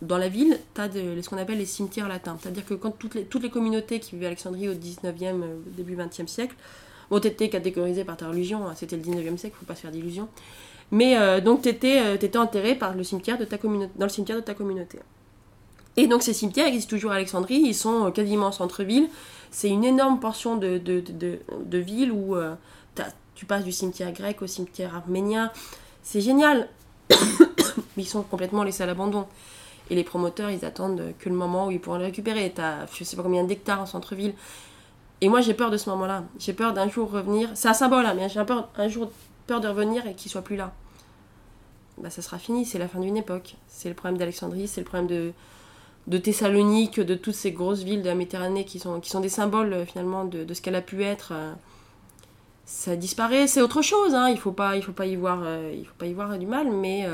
Dans 0.04 0.18
la 0.18 0.28
ville, 0.28 0.58
tu 0.74 0.80
as 0.80 0.90
ce 0.92 1.28
qu'on 1.28 1.38
appelle 1.38 1.58
les 1.58 1.66
cimetières 1.66 2.08
latins. 2.08 2.36
C'est-à-dire 2.40 2.64
que 2.64 2.74
quand 2.74 2.90
toutes 2.90 3.14
les, 3.14 3.24
toutes 3.24 3.42
les 3.42 3.50
communautés 3.50 4.00
qui 4.00 4.12
vivaient 4.12 4.26
à 4.26 4.28
Alexandrie 4.28 4.68
au 4.68 4.74
19e, 4.74 5.04
euh, 5.22 5.56
début 5.76 5.96
20e 5.96 6.26
siècle, 6.26 6.54
ont 7.10 7.18
été 7.18 7.48
catégorisées 7.48 8.04
par 8.04 8.16
ta 8.16 8.28
religion, 8.28 8.66
hein, 8.66 8.72
c'était 8.76 8.96
le 8.96 9.02
19e 9.02 9.36
siècle, 9.36 9.56
faut 9.58 9.66
pas 9.66 9.74
se 9.74 9.82
faire 9.82 9.90
d'illusions. 9.90 10.28
Mais 10.90 11.16
euh, 11.18 11.40
donc 11.40 11.62
tu 11.62 11.68
étais, 11.68 12.36
enterré 12.36 12.74
par 12.74 12.94
le 12.94 13.02
cimetière 13.04 13.38
de 13.38 13.44
ta 13.44 13.56
dans 13.56 13.88
le 14.00 14.08
cimetière 14.08 14.36
de 14.36 14.42
ta 14.42 14.54
communauté. 14.54 14.98
Et 15.96 16.06
donc 16.06 16.22
ces 16.22 16.32
cimetières 16.32 16.66
existent 16.66 16.90
toujours 16.90 17.12
à 17.12 17.16
Alexandrie, 17.16 17.60
ils 17.64 17.74
sont 17.74 18.06
euh, 18.06 18.10
quasiment 18.10 18.46
en 18.46 18.52
centre-ville. 18.52 19.08
C'est 19.50 19.68
une 19.68 19.84
énorme 19.84 20.18
portion 20.18 20.56
de, 20.56 20.78
de, 20.78 21.02
de, 21.02 21.78
ville 21.78 22.10
où 22.10 22.34
euh, 22.34 22.54
tu 23.36 23.46
passes 23.46 23.64
du 23.64 23.70
cimetière 23.70 24.12
grec 24.12 24.42
au 24.42 24.48
cimetière 24.48 24.96
arménien. 24.96 25.52
C'est 26.02 26.20
génial. 26.20 26.68
Mais 27.10 28.02
ils 28.02 28.08
sont 28.08 28.22
complètement 28.22 28.64
laissés 28.64 28.82
à 28.82 28.86
l'abandon. 28.86 29.26
Et 29.90 29.94
les 29.94 30.04
promoteurs, 30.04 30.50
ils 30.50 30.64
attendent 30.64 31.12
que 31.18 31.28
le 31.28 31.34
moment 31.34 31.66
où 31.66 31.70
ils 31.70 31.80
pourront 31.80 31.98
les 31.98 32.06
récupérer. 32.06 32.52
T'as 32.54 32.86
je 32.86 33.04
sais 33.04 33.16
pas 33.16 33.22
combien 33.22 33.44
d'hectares 33.44 33.80
en 33.80 33.86
centre-ville. 33.86 34.34
Et 35.20 35.28
moi, 35.28 35.40
j'ai 35.40 35.54
peur 35.54 35.70
de 35.70 35.76
ce 35.76 35.90
moment-là. 35.90 36.24
J'ai 36.38 36.52
peur 36.52 36.72
d'un 36.72 36.88
jour 36.88 37.10
revenir. 37.10 37.50
C'est 37.54 37.68
un 37.68 37.74
symbole, 37.74 38.06
hein, 38.06 38.14
mais 38.16 38.28
j'ai 38.28 38.44
peur- 38.44 38.68
un 38.76 38.88
jour 38.88 39.10
peur 39.46 39.60
de 39.60 39.68
revenir 39.68 40.06
et 40.06 40.14
qu'il 40.14 40.30
soit 40.30 40.42
plus 40.42 40.56
là. 40.56 40.72
Bah, 41.98 42.10
ça 42.10 42.22
sera 42.22 42.38
fini, 42.38 42.64
c'est 42.64 42.78
la 42.78 42.88
fin 42.88 42.98
d'une 42.98 43.16
époque. 43.16 43.56
C'est 43.68 43.88
le 43.88 43.94
problème 43.94 44.18
d'Alexandrie, 44.18 44.66
c'est 44.68 44.80
le 44.80 44.86
problème 44.86 45.06
de, 45.06 45.32
de 46.08 46.18
Thessalonique, 46.18 46.98
de 47.00 47.14
toutes 47.14 47.34
ces 47.34 47.52
grosses 47.52 47.82
villes 47.82 48.02
de 48.02 48.08
la 48.08 48.14
Méditerranée 48.14 48.64
qui 48.64 48.78
sont, 48.80 49.00
qui 49.00 49.10
sont 49.10 49.20
des 49.20 49.28
symboles 49.28 49.72
euh, 49.72 49.86
finalement 49.86 50.24
de, 50.24 50.52
ce 50.52 50.60
qu'elle 50.60 50.74
a 50.74 50.82
pu 50.82 51.04
être. 51.04 51.32
euh, 51.32 51.52
ça 52.66 52.96
disparaît, 52.96 53.46
c'est 53.46 53.60
autre 53.60 53.82
chose, 53.82 54.14
hein. 54.14 54.28
il 54.30 54.38
faut 54.38 54.52
pas, 54.52 54.80
faut 54.80 54.92
pas 54.92 55.06
y 55.06 55.16
voir, 55.16 55.40
euh, 55.44 55.70
il 55.76 55.84
faut 55.86 55.94
pas 55.98 56.06
y 56.06 56.14
voir 56.14 56.38
du 56.38 56.46
mal, 56.46 56.70
mais 56.70 57.06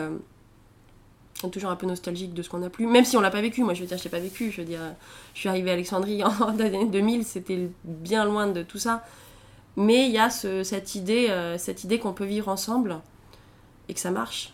toujours 1.49 1.70
un 1.70 1.76
peu 1.76 1.87
nostalgique 1.87 2.35
de 2.35 2.42
ce 2.42 2.50
qu'on 2.50 2.62
a 2.62 2.68
plus, 2.70 2.87
même 2.87 3.04
si 3.04 3.16
on 3.16 3.20
l'a 3.20 3.30
pas 3.30 3.40
vécu. 3.40 3.62
Moi, 3.64 3.73
je 3.75 3.80
veux 3.80 3.87
dire, 3.87 3.97
je 3.99 4.04
l'ai 4.04 4.11
pas 4.11 4.18
vécu. 4.20 4.50
Je 4.50 4.61
veux 4.61 4.66
dire, 4.66 4.80
je 5.35 5.40
suis 5.40 5.49
arrivée 5.49 5.70
à 5.70 5.73
Alexandrie 5.75 6.23
en 6.25 6.30
dans 6.30 6.52
les 6.59 6.64
années 6.66 6.87
2000, 6.87 7.25
c'était 7.25 7.68
bien 7.85 8.25
loin 8.25 8.47
de 8.47 8.62
tout 8.62 8.78
ça. 8.78 9.04
Mais 9.76 10.06
il 10.06 10.12
y 10.12 10.18
a 10.18 10.28
ce- 10.30 10.62
cette 10.64 10.94
idée, 10.97 11.28
euh, 11.30 11.56
cette 11.56 11.85
idée 11.85 11.99
qu'on 11.99 12.12
peut 12.12 12.25
vivre 12.26 12.49
ensemble 12.49 12.99
et 13.88 13.94
que 13.94 14.00
ça 14.00 14.11
marche. 14.11 14.52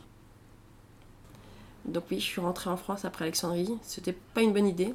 Donc 1.86 2.04
oui, 2.10 2.18
je 2.20 2.24
suis 2.24 2.40
rentrée 2.40 2.68
en 2.70 2.76
France 2.76 3.04
après 3.04 3.24
Alexandrie. 3.24 3.70
C'était 3.82 4.12
pas 4.34 4.42
une 4.42 4.52
bonne 4.52 4.66
idée. 4.68 4.92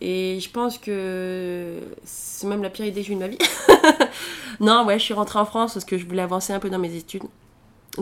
Et 0.00 0.38
je 0.40 0.50
pense 0.50 0.76
que 0.78 1.80
c'est 2.04 2.46
même 2.46 2.62
la 2.62 2.68
pire 2.70 2.84
idée 2.84 3.00
que 3.00 3.06
j'ai 3.06 3.12
eue 3.12 3.16
de 3.16 3.20
ma 3.20 3.28
vie. 3.28 3.38
non, 4.60 4.84
ouais, 4.84 4.98
je 4.98 5.04
suis 5.04 5.14
rentrée 5.14 5.38
en 5.38 5.46
France 5.46 5.74
parce 5.74 5.84
que 5.84 5.96
je 5.96 6.04
voulais 6.04 6.22
avancer 6.22 6.52
un 6.52 6.58
peu 6.58 6.68
dans 6.68 6.78
mes 6.80 6.94
études. 6.94 7.22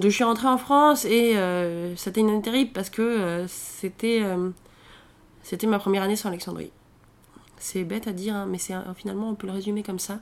Je 0.01 0.09
suis 0.09 0.25
rentrée 0.25 0.49
en 0.49 0.57
France 0.57 1.05
et 1.05 1.37
euh, 1.37 1.95
c'était 1.97 2.21
une 2.21 2.31
année 2.31 2.41
terrible 2.41 2.73
parce 2.73 2.89
que 2.89 3.03
euh, 3.03 3.47
c'était 3.47 4.21
euh, 4.23 4.51
c'était 5.43 5.67
ma 5.67 5.79
première 5.79 6.03
année 6.03 6.17
sans 6.17 6.31
Alexandrie. 6.31 6.71
C'est 7.59 7.85
bête 7.85 8.09
à 8.09 8.13
dire, 8.13 8.35
hein, 8.35 8.47
mais 8.49 8.59
c'est 8.59 8.75
finalement 8.97 9.29
on 9.29 9.35
peut 9.35 9.47
le 9.47 9.53
résumer 9.53 9.83
comme 9.83 9.99
ça. 9.99 10.21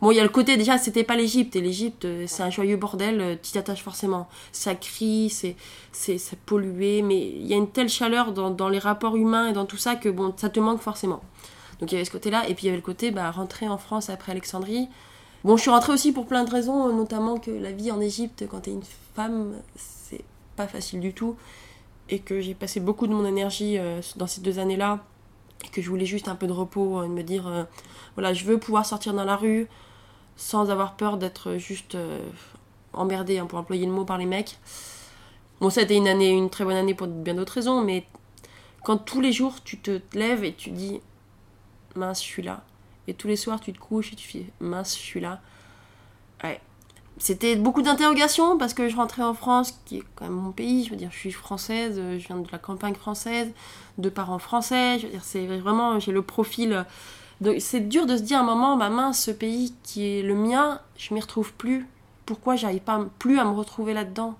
Bon, 0.00 0.12
il 0.12 0.16
y 0.16 0.20
a 0.20 0.22
le 0.22 0.28
côté 0.28 0.56
déjà, 0.56 0.78
c'était 0.78 1.02
pas 1.02 1.16
l'Égypte 1.16 1.56
et 1.56 1.60
l'Égypte 1.60 2.04
euh, 2.04 2.24
c'est 2.28 2.44
un 2.44 2.50
joyeux 2.50 2.76
bordel, 2.76 3.40
tu 3.42 3.60
t'y 3.60 3.76
forcément. 3.76 4.28
Ça 4.52 4.76
crie, 4.76 5.30
c'est 5.30 5.56
c'est 5.90 6.18
c'est 6.18 6.38
pollué, 6.38 7.02
mais 7.02 7.18
il 7.18 7.46
y 7.46 7.54
a 7.54 7.56
une 7.56 7.70
telle 7.70 7.88
chaleur 7.88 8.32
dans, 8.32 8.50
dans 8.50 8.68
les 8.68 8.78
rapports 8.78 9.16
humains 9.16 9.48
et 9.48 9.52
dans 9.52 9.66
tout 9.66 9.76
ça 9.76 9.96
que 9.96 10.08
bon, 10.08 10.32
ça 10.36 10.48
te 10.48 10.60
manque 10.60 10.80
forcément. 10.80 11.22
Donc 11.80 11.90
il 11.90 11.96
y 11.96 11.98
avait 11.98 12.04
ce 12.04 12.12
côté-là 12.12 12.48
et 12.48 12.54
puis 12.54 12.64
il 12.64 12.66
y 12.66 12.68
avait 12.68 12.78
le 12.78 12.82
côté 12.84 13.10
bah, 13.10 13.32
rentrer 13.32 13.66
en 13.68 13.78
France 13.78 14.10
après 14.10 14.30
Alexandrie. 14.30 14.88
Bon, 15.44 15.56
je 15.56 15.62
suis 15.62 15.70
rentrée 15.70 15.92
aussi 15.92 16.12
pour 16.12 16.26
plein 16.26 16.44
de 16.44 16.50
raisons, 16.50 16.92
notamment 16.94 17.38
que 17.38 17.50
la 17.50 17.72
vie 17.72 17.90
en 17.92 18.00
Égypte, 18.00 18.44
quand 18.48 18.60
t'es 18.60 18.72
une 18.72 18.82
femme, 19.14 19.54
c'est 19.76 20.24
pas 20.56 20.66
facile 20.66 21.00
du 21.00 21.12
tout. 21.12 21.36
Et 22.08 22.18
que 22.18 22.40
j'ai 22.40 22.54
passé 22.54 22.80
beaucoup 22.80 23.06
de 23.06 23.12
mon 23.12 23.24
énergie 23.24 23.78
euh, 23.78 24.00
dans 24.16 24.26
ces 24.26 24.40
deux 24.40 24.58
années-là. 24.58 25.04
Et 25.64 25.68
que 25.68 25.82
je 25.82 25.88
voulais 25.88 26.06
juste 26.06 26.28
un 26.28 26.34
peu 26.34 26.46
de 26.46 26.52
repos, 26.52 27.00
euh, 27.00 27.02
de 27.04 27.12
me 27.12 27.22
dire, 27.22 27.46
euh, 27.46 27.64
voilà, 28.14 28.32
je 28.32 28.44
veux 28.44 28.58
pouvoir 28.58 28.86
sortir 28.86 29.14
dans 29.14 29.24
la 29.24 29.36
rue 29.36 29.68
sans 30.38 30.70
avoir 30.70 30.94
peur 30.94 31.18
d'être 31.18 31.56
juste 31.56 31.96
euh, 31.96 32.20
emmerdée, 32.92 33.38
hein, 33.38 33.46
pour 33.46 33.58
employer 33.58 33.84
le 33.84 33.92
mot, 33.92 34.04
par 34.04 34.16
les 34.16 34.24
mecs. 34.24 34.56
Bon, 35.60 35.68
ça 35.68 35.80
a 35.80 35.82
été 35.82 35.96
une 35.96 36.08
année, 36.08 36.30
une 36.30 36.48
très 36.48 36.64
bonne 36.64 36.76
année 36.76 36.94
pour 36.94 37.08
bien 37.08 37.34
d'autres 37.34 37.54
raisons, 37.54 37.82
mais 37.82 38.06
quand 38.84 38.96
tous 38.96 39.20
les 39.20 39.32
jours 39.32 39.56
tu 39.64 39.78
te 39.78 40.00
lèves 40.14 40.44
et 40.44 40.54
tu 40.54 40.70
dis 40.70 41.00
mince, 41.96 42.22
je 42.22 42.28
suis 42.28 42.42
là, 42.42 42.62
et 43.08 43.14
tous 43.14 43.26
les 43.26 43.36
soirs 43.36 43.60
tu 43.60 43.72
te 43.72 43.78
couches 43.78 44.12
et 44.12 44.16
tu 44.16 44.28
fais 44.28 44.46
mince, 44.60 44.96
je 44.96 45.02
suis 45.02 45.20
là, 45.20 45.40
ouais. 46.44 46.60
C'était 47.20 47.56
beaucoup 47.56 47.82
d'interrogations 47.82 48.58
parce 48.58 48.74
que 48.74 48.88
je 48.88 48.94
rentrais 48.94 49.24
en 49.24 49.34
France, 49.34 49.76
qui 49.86 49.98
est 49.98 50.02
quand 50.14 50.26
même 50.26 50.34
mon 50.34 50.52
pays. 50.52 50.84
Je 50.84 50.90
veux 50.90 50.96
dire, 50.96 51.10
je 51.10 51.18
suis 51.18 51.32
française, 51.32 51.96
je 51.96 52.24
viens 52.24 52.36
de 52.36 52.46
la 52.52 52.58
campagne 52.58 52.94
française, 52.94 53.50
de 53.98 54.08
parents 54.08 54.38
français. 54.38 55.00
Je 55.00 55.06
veux 55.06 55.12
dire, 55.12 55.24
c'est 55.24 55.44
vraiment, 55.46 55.98
j'ai 55.98 56.12
le 56.12 56.22
profil. 56.22 56.86
C'est 57.58 57.88
dur 57.88 58.06
de 58.06 58.16
se 58.16 58.22
dire 58.22 58.38
à 58.38 58.42
un 58.42 58.44
moment, 58.44 58.76
ma 58.76 58.88
main, 58.88 59.12
ce 59.12 59.32
pays 59.32 59.74
qui 59.82 60.06
est 60.06 60.22
le 60.22 60.36
mien, 60.36 60.80
je 60.96 61.12
m'y 61.12 61.20
retrouve 61.20 61.52
plus. 61.54 61.88
Pourquoi 62.24 62.54
j'arrive 62.54 62.82
pas 62.82 63.04
plus 63.18 63.40
à 63.40 63.44
me 63.44 63.50
retrouver 63.50 63.94
là-dedans? 63.94 64.38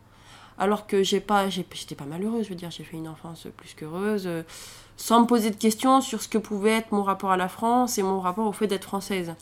Alors 0.56 0.86
que 0.86 1.02
j'ai 1.04 1.20
pas 1.20 1.48
j'étais 1.48 1.94
pas 1.94 2.04
malheureuse 2.04 2.44
je 2.44 2.48
veux 2.48 2.56
dire 2.56 2.72
j'ai 2.72 2.82
fait 2.82 2.96
une 2.96 3.06
enfance 3.06 3.46
plus 3.56 3.74
qu'heureuse 3.74 4.26
euh, 4.26 4.42
sans 4.98 5.22
me 5.22 5.26
poser 5.26 5.50
de 5.50 5.56
questions 5.56 6.02
sur 6.02 6.20
ce 6.20 6.28
que 6.28 6.36
pouvait 6.36 6.72
être 6.72 6.92
mon 6.92 7.02
rapport 7.02 7.30
à 7.30 7.38
la 7.38 7.48
France 7.48 7.96
et 7.96 8.02
mon 8.02 8.20
rapport 8.20 8.46
au 8.46 8.52
fait 8.52 8.66
d'être 8.66 8.84
française 8.84 9.34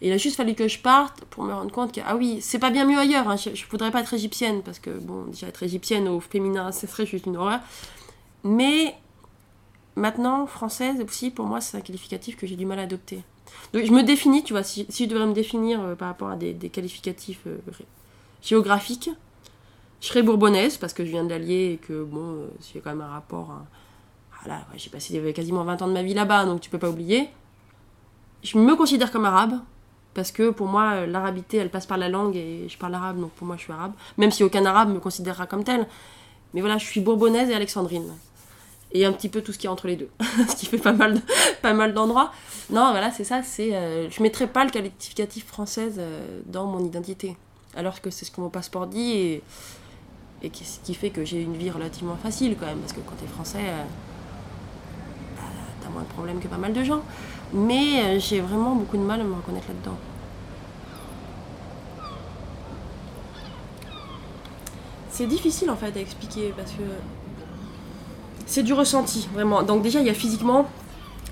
et 0.00 0.08
il 0.08 0.12
a 0.12 0.16
juste 0.16 0.36
fallu 0.36 0.54
que 0.54 0.66
je 0.66 0.80
parte 0.80 1.24
pour 1.26 1.44
me 1.44 1.52
rendre 1.52 1.70
compte 1.70 1.92
que 1.92 2.00
ah 2.04 2.16
oui 2.16 2.38
c'est 2.40 2.58
pas 2.58 2.70
bien 2.70 2.84
mieux 2.84 2.98
ailleurs 2.98 3.28
hein. 3.28 3.36
je, 3.36 3.54
je, 3.54 3.64
voudrais 3.70 3.90
pas 3.90 4.00
être 4.00 4.14
égyptienne 4.14 4.62
parce 4.62 4.80
que 4.80 4.90
bon 4.90 5.26
déjà 5.26 5.46
être 5.46 5.62
égyptienne 5.62 6.08
au 6.08 6.20
féminin 6.20 6.72
ce 6.72 6.86
serait 6.86 7.06
juste 7.06 7.26
une 7.26 7.36
horreur 7.36 7.60
mais 8.42 8.96
maintenant 9.94 10.46
française 10.46 11.00
aussi 11.00 11.30
pour 11.30 11.46
moi 11.46 11.60
c'est 11.60 11.76
un 11.76 11.80
qualificatif 11.80 12.36
que 12.36 12.46
j'ai 12.46 12.56
du 12.56 12.66
mal 12.66 12.80
à 12.80 12.82
adopter 12.82 13.22
donc 13.72 13.84
je 13.84 13.92
me 13.92 14.02
définis 14.02 14.42
tu 14.42 14.52
vois 14.52 14.62
si, 14.62 14.86
je 14.88 15.04
devrais 15.04 15.26
me 15.26 15.32
définir 15.32 15.80
euh, 15.80 15.94
par 15.94 16.08
rapport 16.08 16.30
à 16.30 16.36
des, 16.36 16.54
qualificatifs 16.70 17.40
euh, 17.46 17.58
géographiques 18.42 19.10
je 20.00 20.06
serais 20.06 20.22
bourbonnaise 20.22 20.76
parce 20.76 20.92
que 20.92 21.04
je 21.04 21.10
viens 21.10 21.24
de 21.24 21.30
l'Allier 21.30 21.72
et 21.72 21.76
que 21.76 22.04
bon, 22.04 22.46
c'est 22.60 22.80
quand 22.80 22.90
même 22.90 23.00
un 23.00 23.08
rapport. 23.08 23.50
Hein. 23.50 23.66
Voilà, 24.44 24.62
j'ai 24.76 24.90
passé 24.90 25.32
quasiment 25.34 25.64
20 25.64 25.82
ans 25.82 25.88
de 25.88 25.92
ma 25.92 26.02
vie 26.02 26.14
là-bas, 26.14 26.44
donc 26.44 26.60
tu 26.60 26.70
peux 26.70 26.78
pas 26.78 26.90
oublier. 26.90 27.28
Je 28.42 28.56
me 28.56 28.76
considère 28.76 29.10
comme 29.10 29.24
arabe 29.24 29.58
parce 30.14 30.30
que 30.32 30.50
pour 30.50 30.66
moi, 30.66 31.06
l'arabité, 31.06 31.58
elle 31.58 31.70
passe 31.70 31.86
par 31.86 31.98
la 31.98 32.08
langue 32.08 32.36
et 32.36 32.68
je 32.68 32.78
parle 32.78 32.94
arabe, 32.94 33.20
donc 33.20 33.30
pour 33.32 33.46
moi, 33.46 33.56
je 33.56 33.62
suis 33.62 33.72
arabe. 33.72 33.92
Même 34.16 34.30
si 34.30 34.44
aucun 34.44 34.64
arabe 34.64 34.90
me 34.90 35.00
considérera 35.00 35.46
comme 35.46 35.64
tel. 35.64 35.86
Mais 36.54 36.60
voilà, 36.60 36.78
je 36.78 36.84
suis 36.84 37.00
bourbonnaise 37.00 37.50
et 37.50 37.54
alexandrine. 37.54 38.12
Et 38.92 39.04
un 39.04 39.12
petit 39.12 39.28
peu 39.28 39.42
tout 39.42 39.52
ce 39.52 39.58
qui 39.58 39.66
est 39.66 39.70
entre 39.70 39.86
les 39.86 39.96
deux. 39.96 40.08
ce 40.48 40.56
qui 40.56 40.66
fait 40.66 40.78
pas 40.78 40.92
mal, 40.92 41.20
pas 41.62 41.74
mal 41.74 41.92
d'endroits. 41.92 42.32
Non, 42.70 42.90
voilà, 42.90 43.10
c'est 43.10 43.24
ça. 43.24 43.42
c'est 43.42 43.74
euh, 43.74 44.08
je 44.10 44.22
mettrai 44.22 44.46
pas 44.46 44.64
le 44.64 44.70
qualificatif 44.70 45.46
française 45.46 45.96
euh, 45.98 46.40
dans 46.46 46.66
mon 46.66 46.84
identité. 46.84 47.36
Alors 47.76 48.00
que 48.00 48.10
c'est 48.10 48.24
ce 48.24 48.30
que 48.30 48.40
mon 48.40 48.48
passeport 48.50 48.86
dit 48.86 49.12
et 49.12 49.42
et 50.42 50.50
ce 50.54 50.78
qui 50.84 50.94
fait 50.94 51.10
que 51.10 51.24
j'ai 51.24 51.42
une 51.42 51.56
vie 51.56 51.70
relativement 51.70 52.16
facile 52.16 52.56
quand 52.58 52.66
même, 52.66 52.78
parce 52.78 52.92
que 52.92 53.00
quand 53.00 53.16
t'es 53.16 53.26
français, 53.26 53.58
euh, 53.62 53.82
moins 55.90 56.02
de 56.02 56.08
problèmes 56.08 56.40
que 56.40 56.48
pas 56.48 56.56
mal 56.56 56.72
de 56.72 56.82
gens. 56.82 57.02
Mais 57.52 58.02
euh, 58.02 58.18
j'ai 58.18 58.40
vraiment 58.40 58.74
beaucoup 58.74 58.96
de 58.96 59.02
mal 59.02 59.20
à 59.20 59.24
me 59.24 59.34
reconnaître 59.34 59.68
là-dedans. 59.68 59.96
C'est 65.10 65.26
difficile 65.26 65.70
en 65.70 65.76
fait 65.76 65.96
à 65.96 66.00
expliquer 66.00 66.52
parce 66.56 66.70
que 66.72 66.84
c'est 68.46 68.62
du 68.62 68.72
ressenti, 68.72 69.28
vraiment. 69.34 69.62
Donc 69.62 69.82
déjà, 69.82 70.00
il 70.00 70.06
y 70.06 70.10
a 70.10 70.14
physiquement 70.14 70.66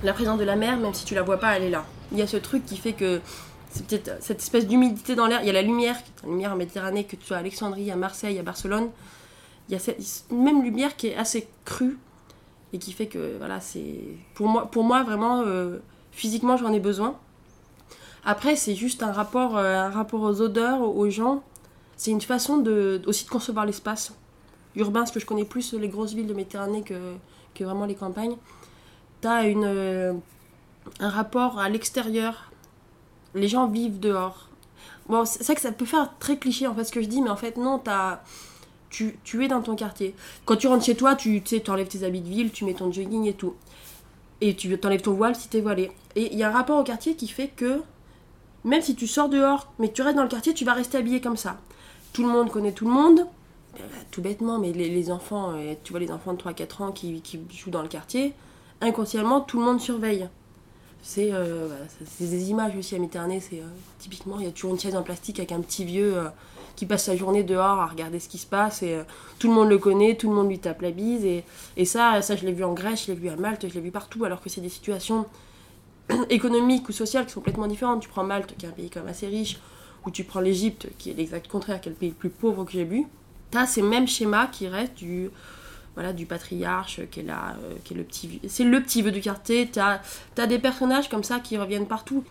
la 0.02 0.12
présence 0.12 0.38
de 0.38 0.44
la 0.44 0.56
mer, 0.56 0.76
même 0.76 0.92
si 0.92 1.04
tu 1.04 1.14
la 1.14 1.22
vois 1.22 1.38
pas, 1.38 1.56
elle 1.56 1.62
est 1.62 1.70
là. 1.70 1.84
Il 2.12 2.18
y 2.18 2.22
a 2.22 2.26
ce 2.26 2.36
truc 2.36 2.66
qui 2.66 2.76
fait 2.76 2.92
que 2.92 3.20
c'est 3.70 3.86
peut-être 3.86 4.22
cette 4.22 4.40
espèce 4.40 4.66
d'humidité 4.66 5.14
dans 5.14 5.26
l'air. 5.26 5.40
Il 5.42 5.46
y 5.46 5.50
a 5.50 5.52
la 5.52 5.62
lumière, 5.62 5.96
la 6.22 6.28
lumière 6.28 6.52
en 6.52 6.56
Méditerranée, 6.56 7.04
que 7.04 7.16
tu 7.16 7.24
sois 7.24 7.36
à 7.36 7.40
Alexandrie, 7.40 7.90
à 7.90 7.96
Marseille, 7.96 8.38
à 8.38 8.42
Barcelone. 8.42 8.88
Il 9.68 9.72
y 9.72 9.76
a 9.76 9.78
cette 9.78 10.30
même 10.30 10.62
lumière 10.62 10.96
qui 10.96 11.08
est 11.08 11.16
assez 11.16 11.48
crue 11.64 11.96
et 12.72 12.78
qui 12.78 12.92
fait 12.92 13.06
que 13.06 13.36
voilà, 13.38 13.60
c'est 13.60 14.00
pour 14.34 14.48
moi, 14.48 14.70
pour 14.70 14.84
moi 14.84 15.02
vraiment 15.02 15.42
euh, 15.46 15.78
physiquement 16.12 16.56
j'en 16.56 16.72
ai 16.72 16.80
besoin. 16.80 17.16
Après, 18.24 18.56
c'est 18.56 18.74
juste 18.74 19.04
un 19.04 19.12
rapport, 19.12 19.56
euh, 19.56 19.76
un 19.76 19.90
rapport 19.90 20.20
aux 20.22 20.40
odeurs, 20.40 20.82
aux 20.82 21.08
gens. 21.10 21.44
C'est 21.96 22.10
une 22.10 22.20
façon 22.20 22.56
de, 22.56 23.00
aussi 23.06 23.24
de 23.24 23.30
concevoir 23.30 23.64
l'espace 23.64 24.12
urbain, 24.74 25.00
parce 25.00 25.12
que 25.12 25.20
je 25.20 25.26
connais 25.26 25.44
plus 25.44 25.72
les 25.74 25.88
grosses 25.88 26.12
villes 26.12 26.26
de 26.26 26.34
Méditerranée 26.34 26.82
que, 26.82 27.14
que 27.54 27.62
vraiment 27.62 27.86
les 27.86 27.94
campagnes. 27.94 28.36
Tu 29.22 29.28
as 29.28 29.46
une, 29.46 29.64
euh, 29.64 30.12
un 30.98 31.08
rapport 31.08 31.60
à 31.60 31.68
l'extérieur, 31.68 32.50
les 33.34 33.46
gens 33.46 33.68
vivent 33.68 34.00
dehors. 34.00 34.48
Bon, 35.08 35.24
c'est 35.24 35.44
vrai 35.44 35.54
que 35.54 35.60
ça 35.60 35.70
peut 35.70 35.84
faire 35.84 36.10
très 36.18 36.36
cliché 36.36 36.66
en 36.66 36.74
fait 36.74 36.84
ce 36.84 36.92
que 36.92 37.00
je 37.00 37.06
dis, 37.06 37.22
mais 37.22 37.30
en 37.30 37.36
fait 37.36 37.56
non, 37.56 37.80
as... 37.86 38.20
Tu, 38.90 39.44
es 39.44 39.48
dans 39.48 39.60
ton 39.60 39.76
quartier. 39.76 40.14
Quand 40.44 40.56
tu 40.56 40.66
rentres 40.68 40.84
chez 40.84 40.94
toi, 40.94 41.14
tu 41.14 41.42
enlèves 41.68 41.88
tes 41.88 42.04
habits 42.04 42.20
de 42.20 42.28
ville, 42.28 42.50
tu 42.50 42.64
mets 42.64 42.74
ton 42.74 42.90
jogging 42.90 43.26
et 43.26 43.34
tout. 43.34 43.54
Et 44.40 44.54
tu 44.54 44.76
t'enlèves 44.78 45.02
ton 45.02 45.12
voile 45.12 45.34
si 45.34 45.48
t'es 45.48 45.60
voilé. 45.60 45.90
Et 46.14 46.32
il 46.32 46.38
y 46.38 46.42
a 46.42 46.48
un 46.48 46.52
rapport 46.52 46.78
au 46.78 46.84
quartier 46.84 47.14
qui 47.14 47.28
fait 47.28 47.48
que 47.48 47.82
même 48.64 48.82
si 48.82 48.94
tu 48.96 49.06
sors 49.06 49.28
dehors, 49.28 49.72
mais 49.78 49.92
tu 49.92 50.02
restes 50.02 50.16
dans 50.16 50.22
le 50.22 50.28
quartier, 50.28 50.54
tu 50.54 50.64
vas 50.64 50.72
rester 50.72 50.98
habillé 50.98 51.20
comme 51.20 51.36
ça. 51.36 51.58
Tout 52.12 52.22
le 52.22 52.28
monde 52.28 52.50
connaît 52.50 52.72
tout 52.72 52.86
le 52.86 52.90
monde, 52.90 53.20
euh, 53.76 53.82
tout 54.10 54.22
bêtement, 54.22 54.58
mais 54.58 54.72
les, 54.72 55.10
enfants, 55.10 55.52
euh, 55.54 55.74
tu 55.84 55.92
vois 55.92 56.00
les 56.00 56.10
enfants 56.10 56.32
de 56.32 56.38
3-4 56.38 56.82
ans 56.82 56.92
qui, 56.92 57.22
jouent 57.50 57.70
dans 57.70 57.82
le 57.82 57.88
quartier, 57.88 58.32
inconsciemment, 58.80 59.40
tout 59.40 59.58
le 59.58 59.64
monde 59.64 59.80
surveille. 59.80 60.28
Euh, 61.18 61.68
c'est 62.04 62.26
des 62.26 62.50
images 62.50 62.76
aussi 62.76 62.94
à 62.94 62.98
Méditerranée. 62.98 63.40
C'est 63.40 63.60
euh, 63.60 63.68
typiquement, 63.98 64.38
il 64.38 64.46
y 64.46 64.48
a 64.48 64.52
toujours 64.52 64.72
une 64.72 64.80
chaise 64.80 64.96
en 64.96 65.02
plastique 65.02 65.38
avec 65.38 65.52
un 65.52 65.60
petit 65.60 65.84
vieux 65.84 66.16
euh, 66.16 66.28
qui 66.76 66.86
passe 66.86 67.04
sa 67.04 67.16
journée 67.16 67.42
dehors 67.42 67.80
à 67.80 67.86
regarder 67.86 68.20
ce 68.20 68.28
qui 68.28 68.38
se 68.38 68.46
passe 68.46 68.82
et 68.82 68.98
tout 69.38 69.48
le 69.48 69.54
monde 69.54 69.68
le 69.68 69.78
connaît, 69.78 70.14
tout 70.14 70.28
le 70.28 70.34
monde 70.34 70.48
lui 70.48 70.58
tape 70.58 70.82
la 70.82 70.90
bise 70.90 71.24
et, 71.24 71.42
et 71.76 71.84
ça, 71.84 72.22
ça 72.22 72.36
je 72.36 72.44
l'ai 72.44 72.52
vu 72.52 72.64
en 72.64 72.74
Grèce, 72.74 73.06
je 73.06 73.12
l'ai 73.12 73.18
vu 73.18 73.28
à 73.28 73.36
Malte, 73.36 73.68
je 73.68 73.74
l'ai 73.74 73.80
vu 73.80 73.90
partout 73.90 74.24
alors 74.24 74.40
que 74.40 74.48
c'est 74.48 74.60
des 74.60 74.68
situations 74.68 75.26
économiques 76.30 76.88
ou 76.88 76.92
sociales 76.92 77.26
qui 77.26 77.32
sont 77.32 77.40
complètement 77.40 77.66
différentes. 77.66 78.02
Tu 78.02 78.08
prends 78.08 78.24
Malte 78.24 78.54
qui 78.56 78.66
est 78.66 78.68
un 78.68 78.72
pays 78.72 78.90
quand 78.90 79.00
même 79.00 79.08
assez 79.08 79.26
riche 79.26 79.58
ou 80.04 80.10
tu 80.10 80.24
prends 80.24 80.40
l'Égypte 80.40 80.88
qui 80.98 81.10
est 81.10 81.14
l'exact 81.14 81.48
contraire, 81.48 81.80
qui 81.80 81.88
est 81.88 81.92
le 81.92 81.98
pays 81.98 82.10
le 82.10 82.14
plus 82.14 82.30
pauvre 82.30 82.64
que 82.64 82.72
j'ai 82.72 82.84
vu. 82.84 83.04
Tu 83.50 83.58
as 83.58 83.66
ces 83.66 83.82
mêmes 83.82 84.06
schémas 84.06 84.46
qui 84.46 84.68
restent 84.68 84.94
du 84.94 85.30
voilà, 85.94 86.12
du 86.12 86.26
patriarche 86.26 87.00
qui 87.10 87.20
est 87.20 87.22
là, 87.22 87.56
euh, 87.62 87.74
qui 87.84 87.94
est 87.94 87.96
le 87.96 88.04
petit 88.04 88.40
c'est 88.48 88.64
le 88.64 88.82
petit 88.82 89.02
vieux 89.02 89.12
du 89.12 89.20
quartier. 89.20 89.68
T'as 89.70 90.00
as 90.36 90.46
des 90.46 90.58
personnages 90.58 91.08
comme 91.08 91.24
ça 91.24 91.40
qui 91.40 91.56
reviennent 91.56 91.86
partout. 91.86 92.24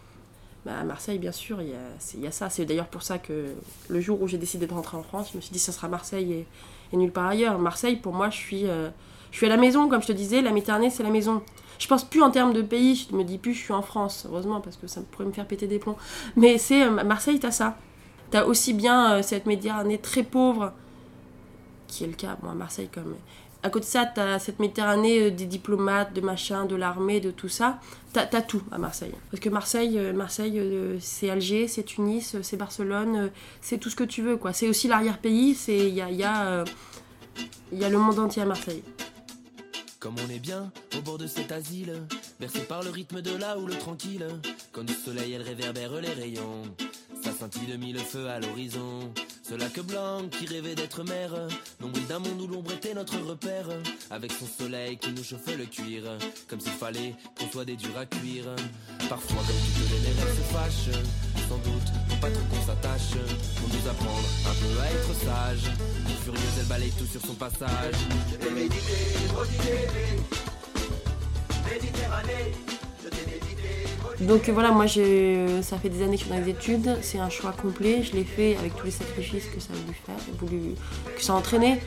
Bah, 0.65 0.79
à 0.81 0.83
Marseille, 0.83 1.19
bien 1.19 1.31
sûr, 1.31 1.61
il 1.61 1.69
y 1.69 1.73
a, 1.73 2.23
y 2.23 2.27
a 2.27 2.31
ça. 2.31 2.49
C'est 2.49 2.65
d'ailleurs 2.65 2.87
pour 2.87 3.03
ça 3.03 3.19
que 3.19 3.53
le 3.87 4.01
jour 4.01 4.19
où 4.21 4.27
j'ai 4.27 4.39
décidé 4.39 4.65
de 4.65 4.73
rentrer 4.73 4.97
en 4.97 5.03
France, 5.03 5.29
je 5.31 5.37
me 5.37 5.41
suis 5.41 5.51
dit 5.51 5.59
ça 5.59 5.71
sera 5.71 5.87
Marseille 5.87 6.45
et, 6.91 6.97
nulle 6.97 7.11
part 7.11 7.27
ailleurs. 7.27 7.59
Marseille, 7.59 7.97
pour 7.97 8.13
moi, 8.13 8.31
je 8.31 8.37
suis, 8.37 8.67
euh, 8.67 8.89
je 9.31 9.37
suis 9.37 9.45
à 9.45 9.49
la 9.49 9.57
maison, 9.57 9.87
comme 9.87 10.01
je 10.01 10.07
te 10.07 10.11
disais, 10.11 10.41
la 10.41 10.51
Méditerranée, 10.51 10.89
c'est 10.89 11.03
la 11.03 11.11
maison. 11.11 11.43
Je 11.77 11.87
pense 11.87 12.03
plus 12.03 12.23
en 12.23 12.31
termes 12.31 12.53
de 12.53 12.63
pays, 12.63 13.07
je 13.09 13.15
me 13.15 13.23
dis 13.23 13.37
plus 13.37 13.53
je 13.53 13.59
suis 13.59 13.73
en 13.73 13.81
France, 13.83 14.25
heureusement, 14.27 14.59
parce 14.59 14.77
que 14.77 14.87
ça 14.87 15.01
pourrait 15.11 15.25
me 15.25 15.33
faire 15.33 15.45
péter 15.45 15.67
des 15.67 15.77
plombs. 15.77 15.97
Mais 16.35 16.57
c'est 16.57 16.83
euh, 16.83 17.03
Marseille, 17.03 17.39
t'as 17.39 17.51
ça. 17.51 17.77
T'as 18.31 18.45
aussi 18.45 18.73
bien 18.73 19.21
cette 19.21 19.45
Méditerranée 19.45 19.99
très 19.99 20.23
pauvre, 20.23 20.73
qui 21.87 22.05
est 22.05 22.07
le 22.07 22.13
cas, 22.13 22.37
moi, 22.41 22.53
à 22.53 22.55
Marseille, 22.55 22.89
comme 22.91 23.13
à 23.65 23.69
côté 23.71 23.85
de 23.85 23.89
ça, 23.89 24.05
tu 24.05 24.21
cette 24.39 24.59
Méditerranée 24.59 25.23
euh, 25.23 25.31
des 25.31 25.47
diplomates, 25.47 26.13
de 26.13 26.21
machin, 26.21 26.65
de 26.65 26.75
l'armée, 26.75 27.19
de 27.19 27.31
tout 27.31 27.49
ça. 27.49 27.79
Tu 28.13 28.19
as, 28.19 28.41
tout 28.43 28.61
à 28.71 28.77
Marseille. 28.77 29.11
Parce 29.31 29.41
que 29.41 29.49
Marseille, 29.49 29.97
euh, 29.97 30.13
Marseille 30.13 30.59
euh, 30.59 30.97
c'est 30.99 31.31
Alger, 31.31 31.67
c'est 31.67 31.81
Tunis, 31.81 32.35
c'est 32.43 32.57
Barcelone, 32.57 33.31
c'est 33.61 33.79
tout 33.79 33.89
ce 33.89 33.95
que 33.95 34.03
tu 34.03 34.21
veux. 34.21 34.37
quoi. 34.37 34.53
C'est 34.53 34.69
aussi 34.69 34.87
l'arrière-pays, 34.87 35.57
il 35.67 35.95
y 35.95 36.23
a, 36.23 36.63
le 37.71 37.97
monde 37.97 38.19
entier 38.19 38.43
à 38.43 38.45
Marseille. 38.45 38.83
Comme 39.99 40.15
on 40.23 40.31
est 40.31 40.39
bien 40.39 40.71
au 40.95 41.01
bord 41.01 41.17
de 41.17 41.25
cet 41.25 41.51
asile, 41.51 41.93
bercé 42.39 42.59
par 42.59 42.83
le 42.83 42.91
rythme 42.91 43.23
de 43.23 43.35
là 43.35 43.57
où 43.57 43.65
le 43.65 43.73
tranquille, 43.73 44.27
quand 44.73 44.83
du 44.83 44.93
soleil 44.93 45.33
elle 45.33 45.41
réverbère 45.41 45.99
les 45.99 46.13
rayons, 46.13 46.61
ça 47.23 47.31
scintille 47.31 47.65
de 47.65 47.77
mille 47.77 47.97
feux 47.97 48.27
à 48.27 48.39
l'horizon. 48.39 49.11
Cela 49.47 49.67
que 49.69 49.81
Blanc 49.81 50.27
qui 50.31 50.47
rêvait 50.47 50.73
d'être 50.73 51.03
mère, 51.03 51.29
nombril 51.79 52.07
d'un 52.07 52.17
monde 52.17 52.41
où 52.41 52.47
l'ombre 52.47 52.71
était 52.71 52.95
notre 52.95 53.19
repère, 53.19 53.67
avec 54.09 54.31
son 54.31 54.47
soleil 54.47 54.97
qui 54.97 55.11
nous 55.11 55.23
chauffe 55.23 55.55
le 55.55 55.65
cuir, 55.65 56.01
comme 56.47 56.59
s'il 56.59 56.71
fallait 56.71 57.13
qu'on 57.37 57.47
soit 57.51 57.63
des 57.63 57.75
durs 57.75 57.95
à 57.95 58.07
cuire. 58.07 58.45
Parfois 59.07 59.43
comme 59.45 59.55
toutes 59.75 59.91
les 59.91 60.13
mères 60.15 60.35
se 60.35 60.41
fâchent, 60.51 60.97
sans 61.47 61.57
doute 61.57 61.93
pour 62.09 62.19
pas 62.21 62.31
trop 62.31 62.43
qu'on 62.49 62.65
s'attache, 62.65 63.11
pour 63.59 63.69
nous 63.69 63.87
apprendre 63.87 64.27
un 64.49 64.55
peu 64.55 64.81
à 64.81 64.89
être 64.89 65.13
sage. 65.13 65.71
Furieuse 66.23 66.57
elle 66.59 66.65
balaye 66.65 66.91
tout 66.97 67.05
sur 67.05 67.21
son 67.21 67.35
passage. 67.35 67.93
Donc 74.21 74.49
voilà, 74.49 74.71
moi 74.71 74.87
ça 74.87 75.77
fait 75.77 75.89
des 75.89 76.01
années 76.01 76.15
que 76.17 76.23
je 76.23 76.27
suis 76.27 76.29
dans 76.33 76.43
les 76.43 76.49
études, 76.49 76.97
c'est 77.01 77.19
un 77.19 77.29
choix 77.29 77.51
complet, 77.51 78.01
je 78.01 78.13
l'ai 78.13 78.23
fait 78.23 78.55
avec 78.57 78.75
tous 78.75 78.85
les 78.85 78.91
sacrifices 78.91 79.45
que 79.45 79.59
ça 79.59 79.73
a 79.73 79.75
voulu 79.75 79.97
faire, 80.05 80.15
voulu, 80.39 80.59
que 81.15 81.21
ça 81.21 81.33
a 81.33 81.35
entraîné. 81.35 81.79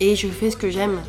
Et 0.00 0.14
je 0.14 0.28
fais 0.28 0.50
ce 0.50 0.56
que 0.56 0.70
j'aime. 0.70 1.00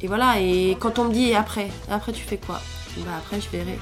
Et 0.00 0.06
voilà, 0.06 0.40
et 0.40 0.76
quand 0.80 0.98
on 0.98 1.04
me 1.04 1.12
dit 1.12 1.34
après, 1.34 1.68
après 1.90 2.12
tu 2.12 2.22
fais 2.22 2.38
quoi? 2.38 2.60
Bah 2.98 3.12
après 3.18 3.40
je 3.40 3.48
verrai. 3.50 3.78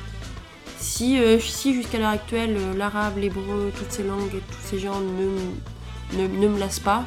Si, 0.78 1.18
euh, 1.20 1.38
si 1.38 1.72
jusqu'à 1.74 1.98
l'heure 1.98 2.08
actuelle 2.10 2.56
euh, 2.58 2.74
l'arabe, 2.76 3.18
l'hébreu, 3.18 3.72
toutes 3.76 3.92
ces 3.92 4.02
langues 4.02 4.30
tous 4.30 4.68
ces 4.68 4.78
gens 4.80 4.98
ne, 5.00 6.18
ne, 6.26 6.48
me 6.48 6.58
lassent 6.58 6.80
pas, 6.80 7.04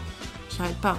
j'arrête 0.57 0.77
pas. 0.77 0.97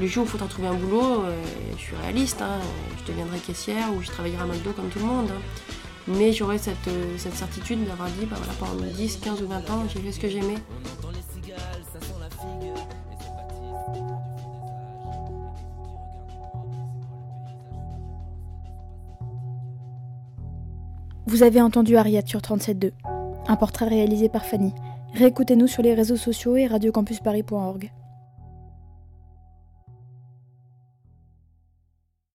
le 0.00 0.06
jour 0.06 0.24
où 0.24 0.26
il 0.26 0.30
faudra 0.30 0.46
trouver 0.48 0.68
un 0.68 0.74
boulot, 0.74 1.22
euh, 1.24 1.42
je 1.76 1.82
suis 1.82 1.96
réaliste, 2.02 2.42
hein, 2.42 2.58
je 3.00 3.12
deviendrai 3.12 3.38
caissière 3.38 3.92
ou 3.94 4.02
je 4.02 4.08
travaillerai 4.08 4.42
à 4.42 4.46
McDo 4.46 4.72
comme 4.72 4.88
tout 4.88 4.98
le 4.98 5.04
monde. 5.04 5.30
hein. 5.30 5.40
Mais 6.08 6.32
j'aurai 6.32 6.56
cette, 6.56 6.88
euh, 6.88 7.18
certitude 7.18 7.86
d'avoir 7.86 8.08
dit, 8.08 8.24
bah 8.24 8.36
voilà, 8.38 8.54
pendant 8.58 8.82
10, 8.96 9.18
15 9.18 9.42
ou 9.42 9.46
20 9.46 9.70
ans, 9.70 9.84
j'ai 9.92 10.00
fait 10.00 10.12
ce 10.12 10.20
que 10.20 10.28
j'aimais. 10.28 10.54
Vous 21.26 21.42
avez 21.42 21.60
entendu 21.60 21.96
Ariette 21.98 22.26
sur 22.26 22.40
37.2, 22.40 22.92
un 23.46 23.56
portrait 23.56 23.86
réalisé 23.86 24.30
par 24.30 24.46
Fanny. 24.46 24.72
Réécoutez-nous 25.12 25.66
sur 25.66 25.82
les 25.82 25.92
réseaux 25.92 26.16
sociaux 26.16 26.56
et 26.56 26.66
radiocampusparis.org. 26.66 27.90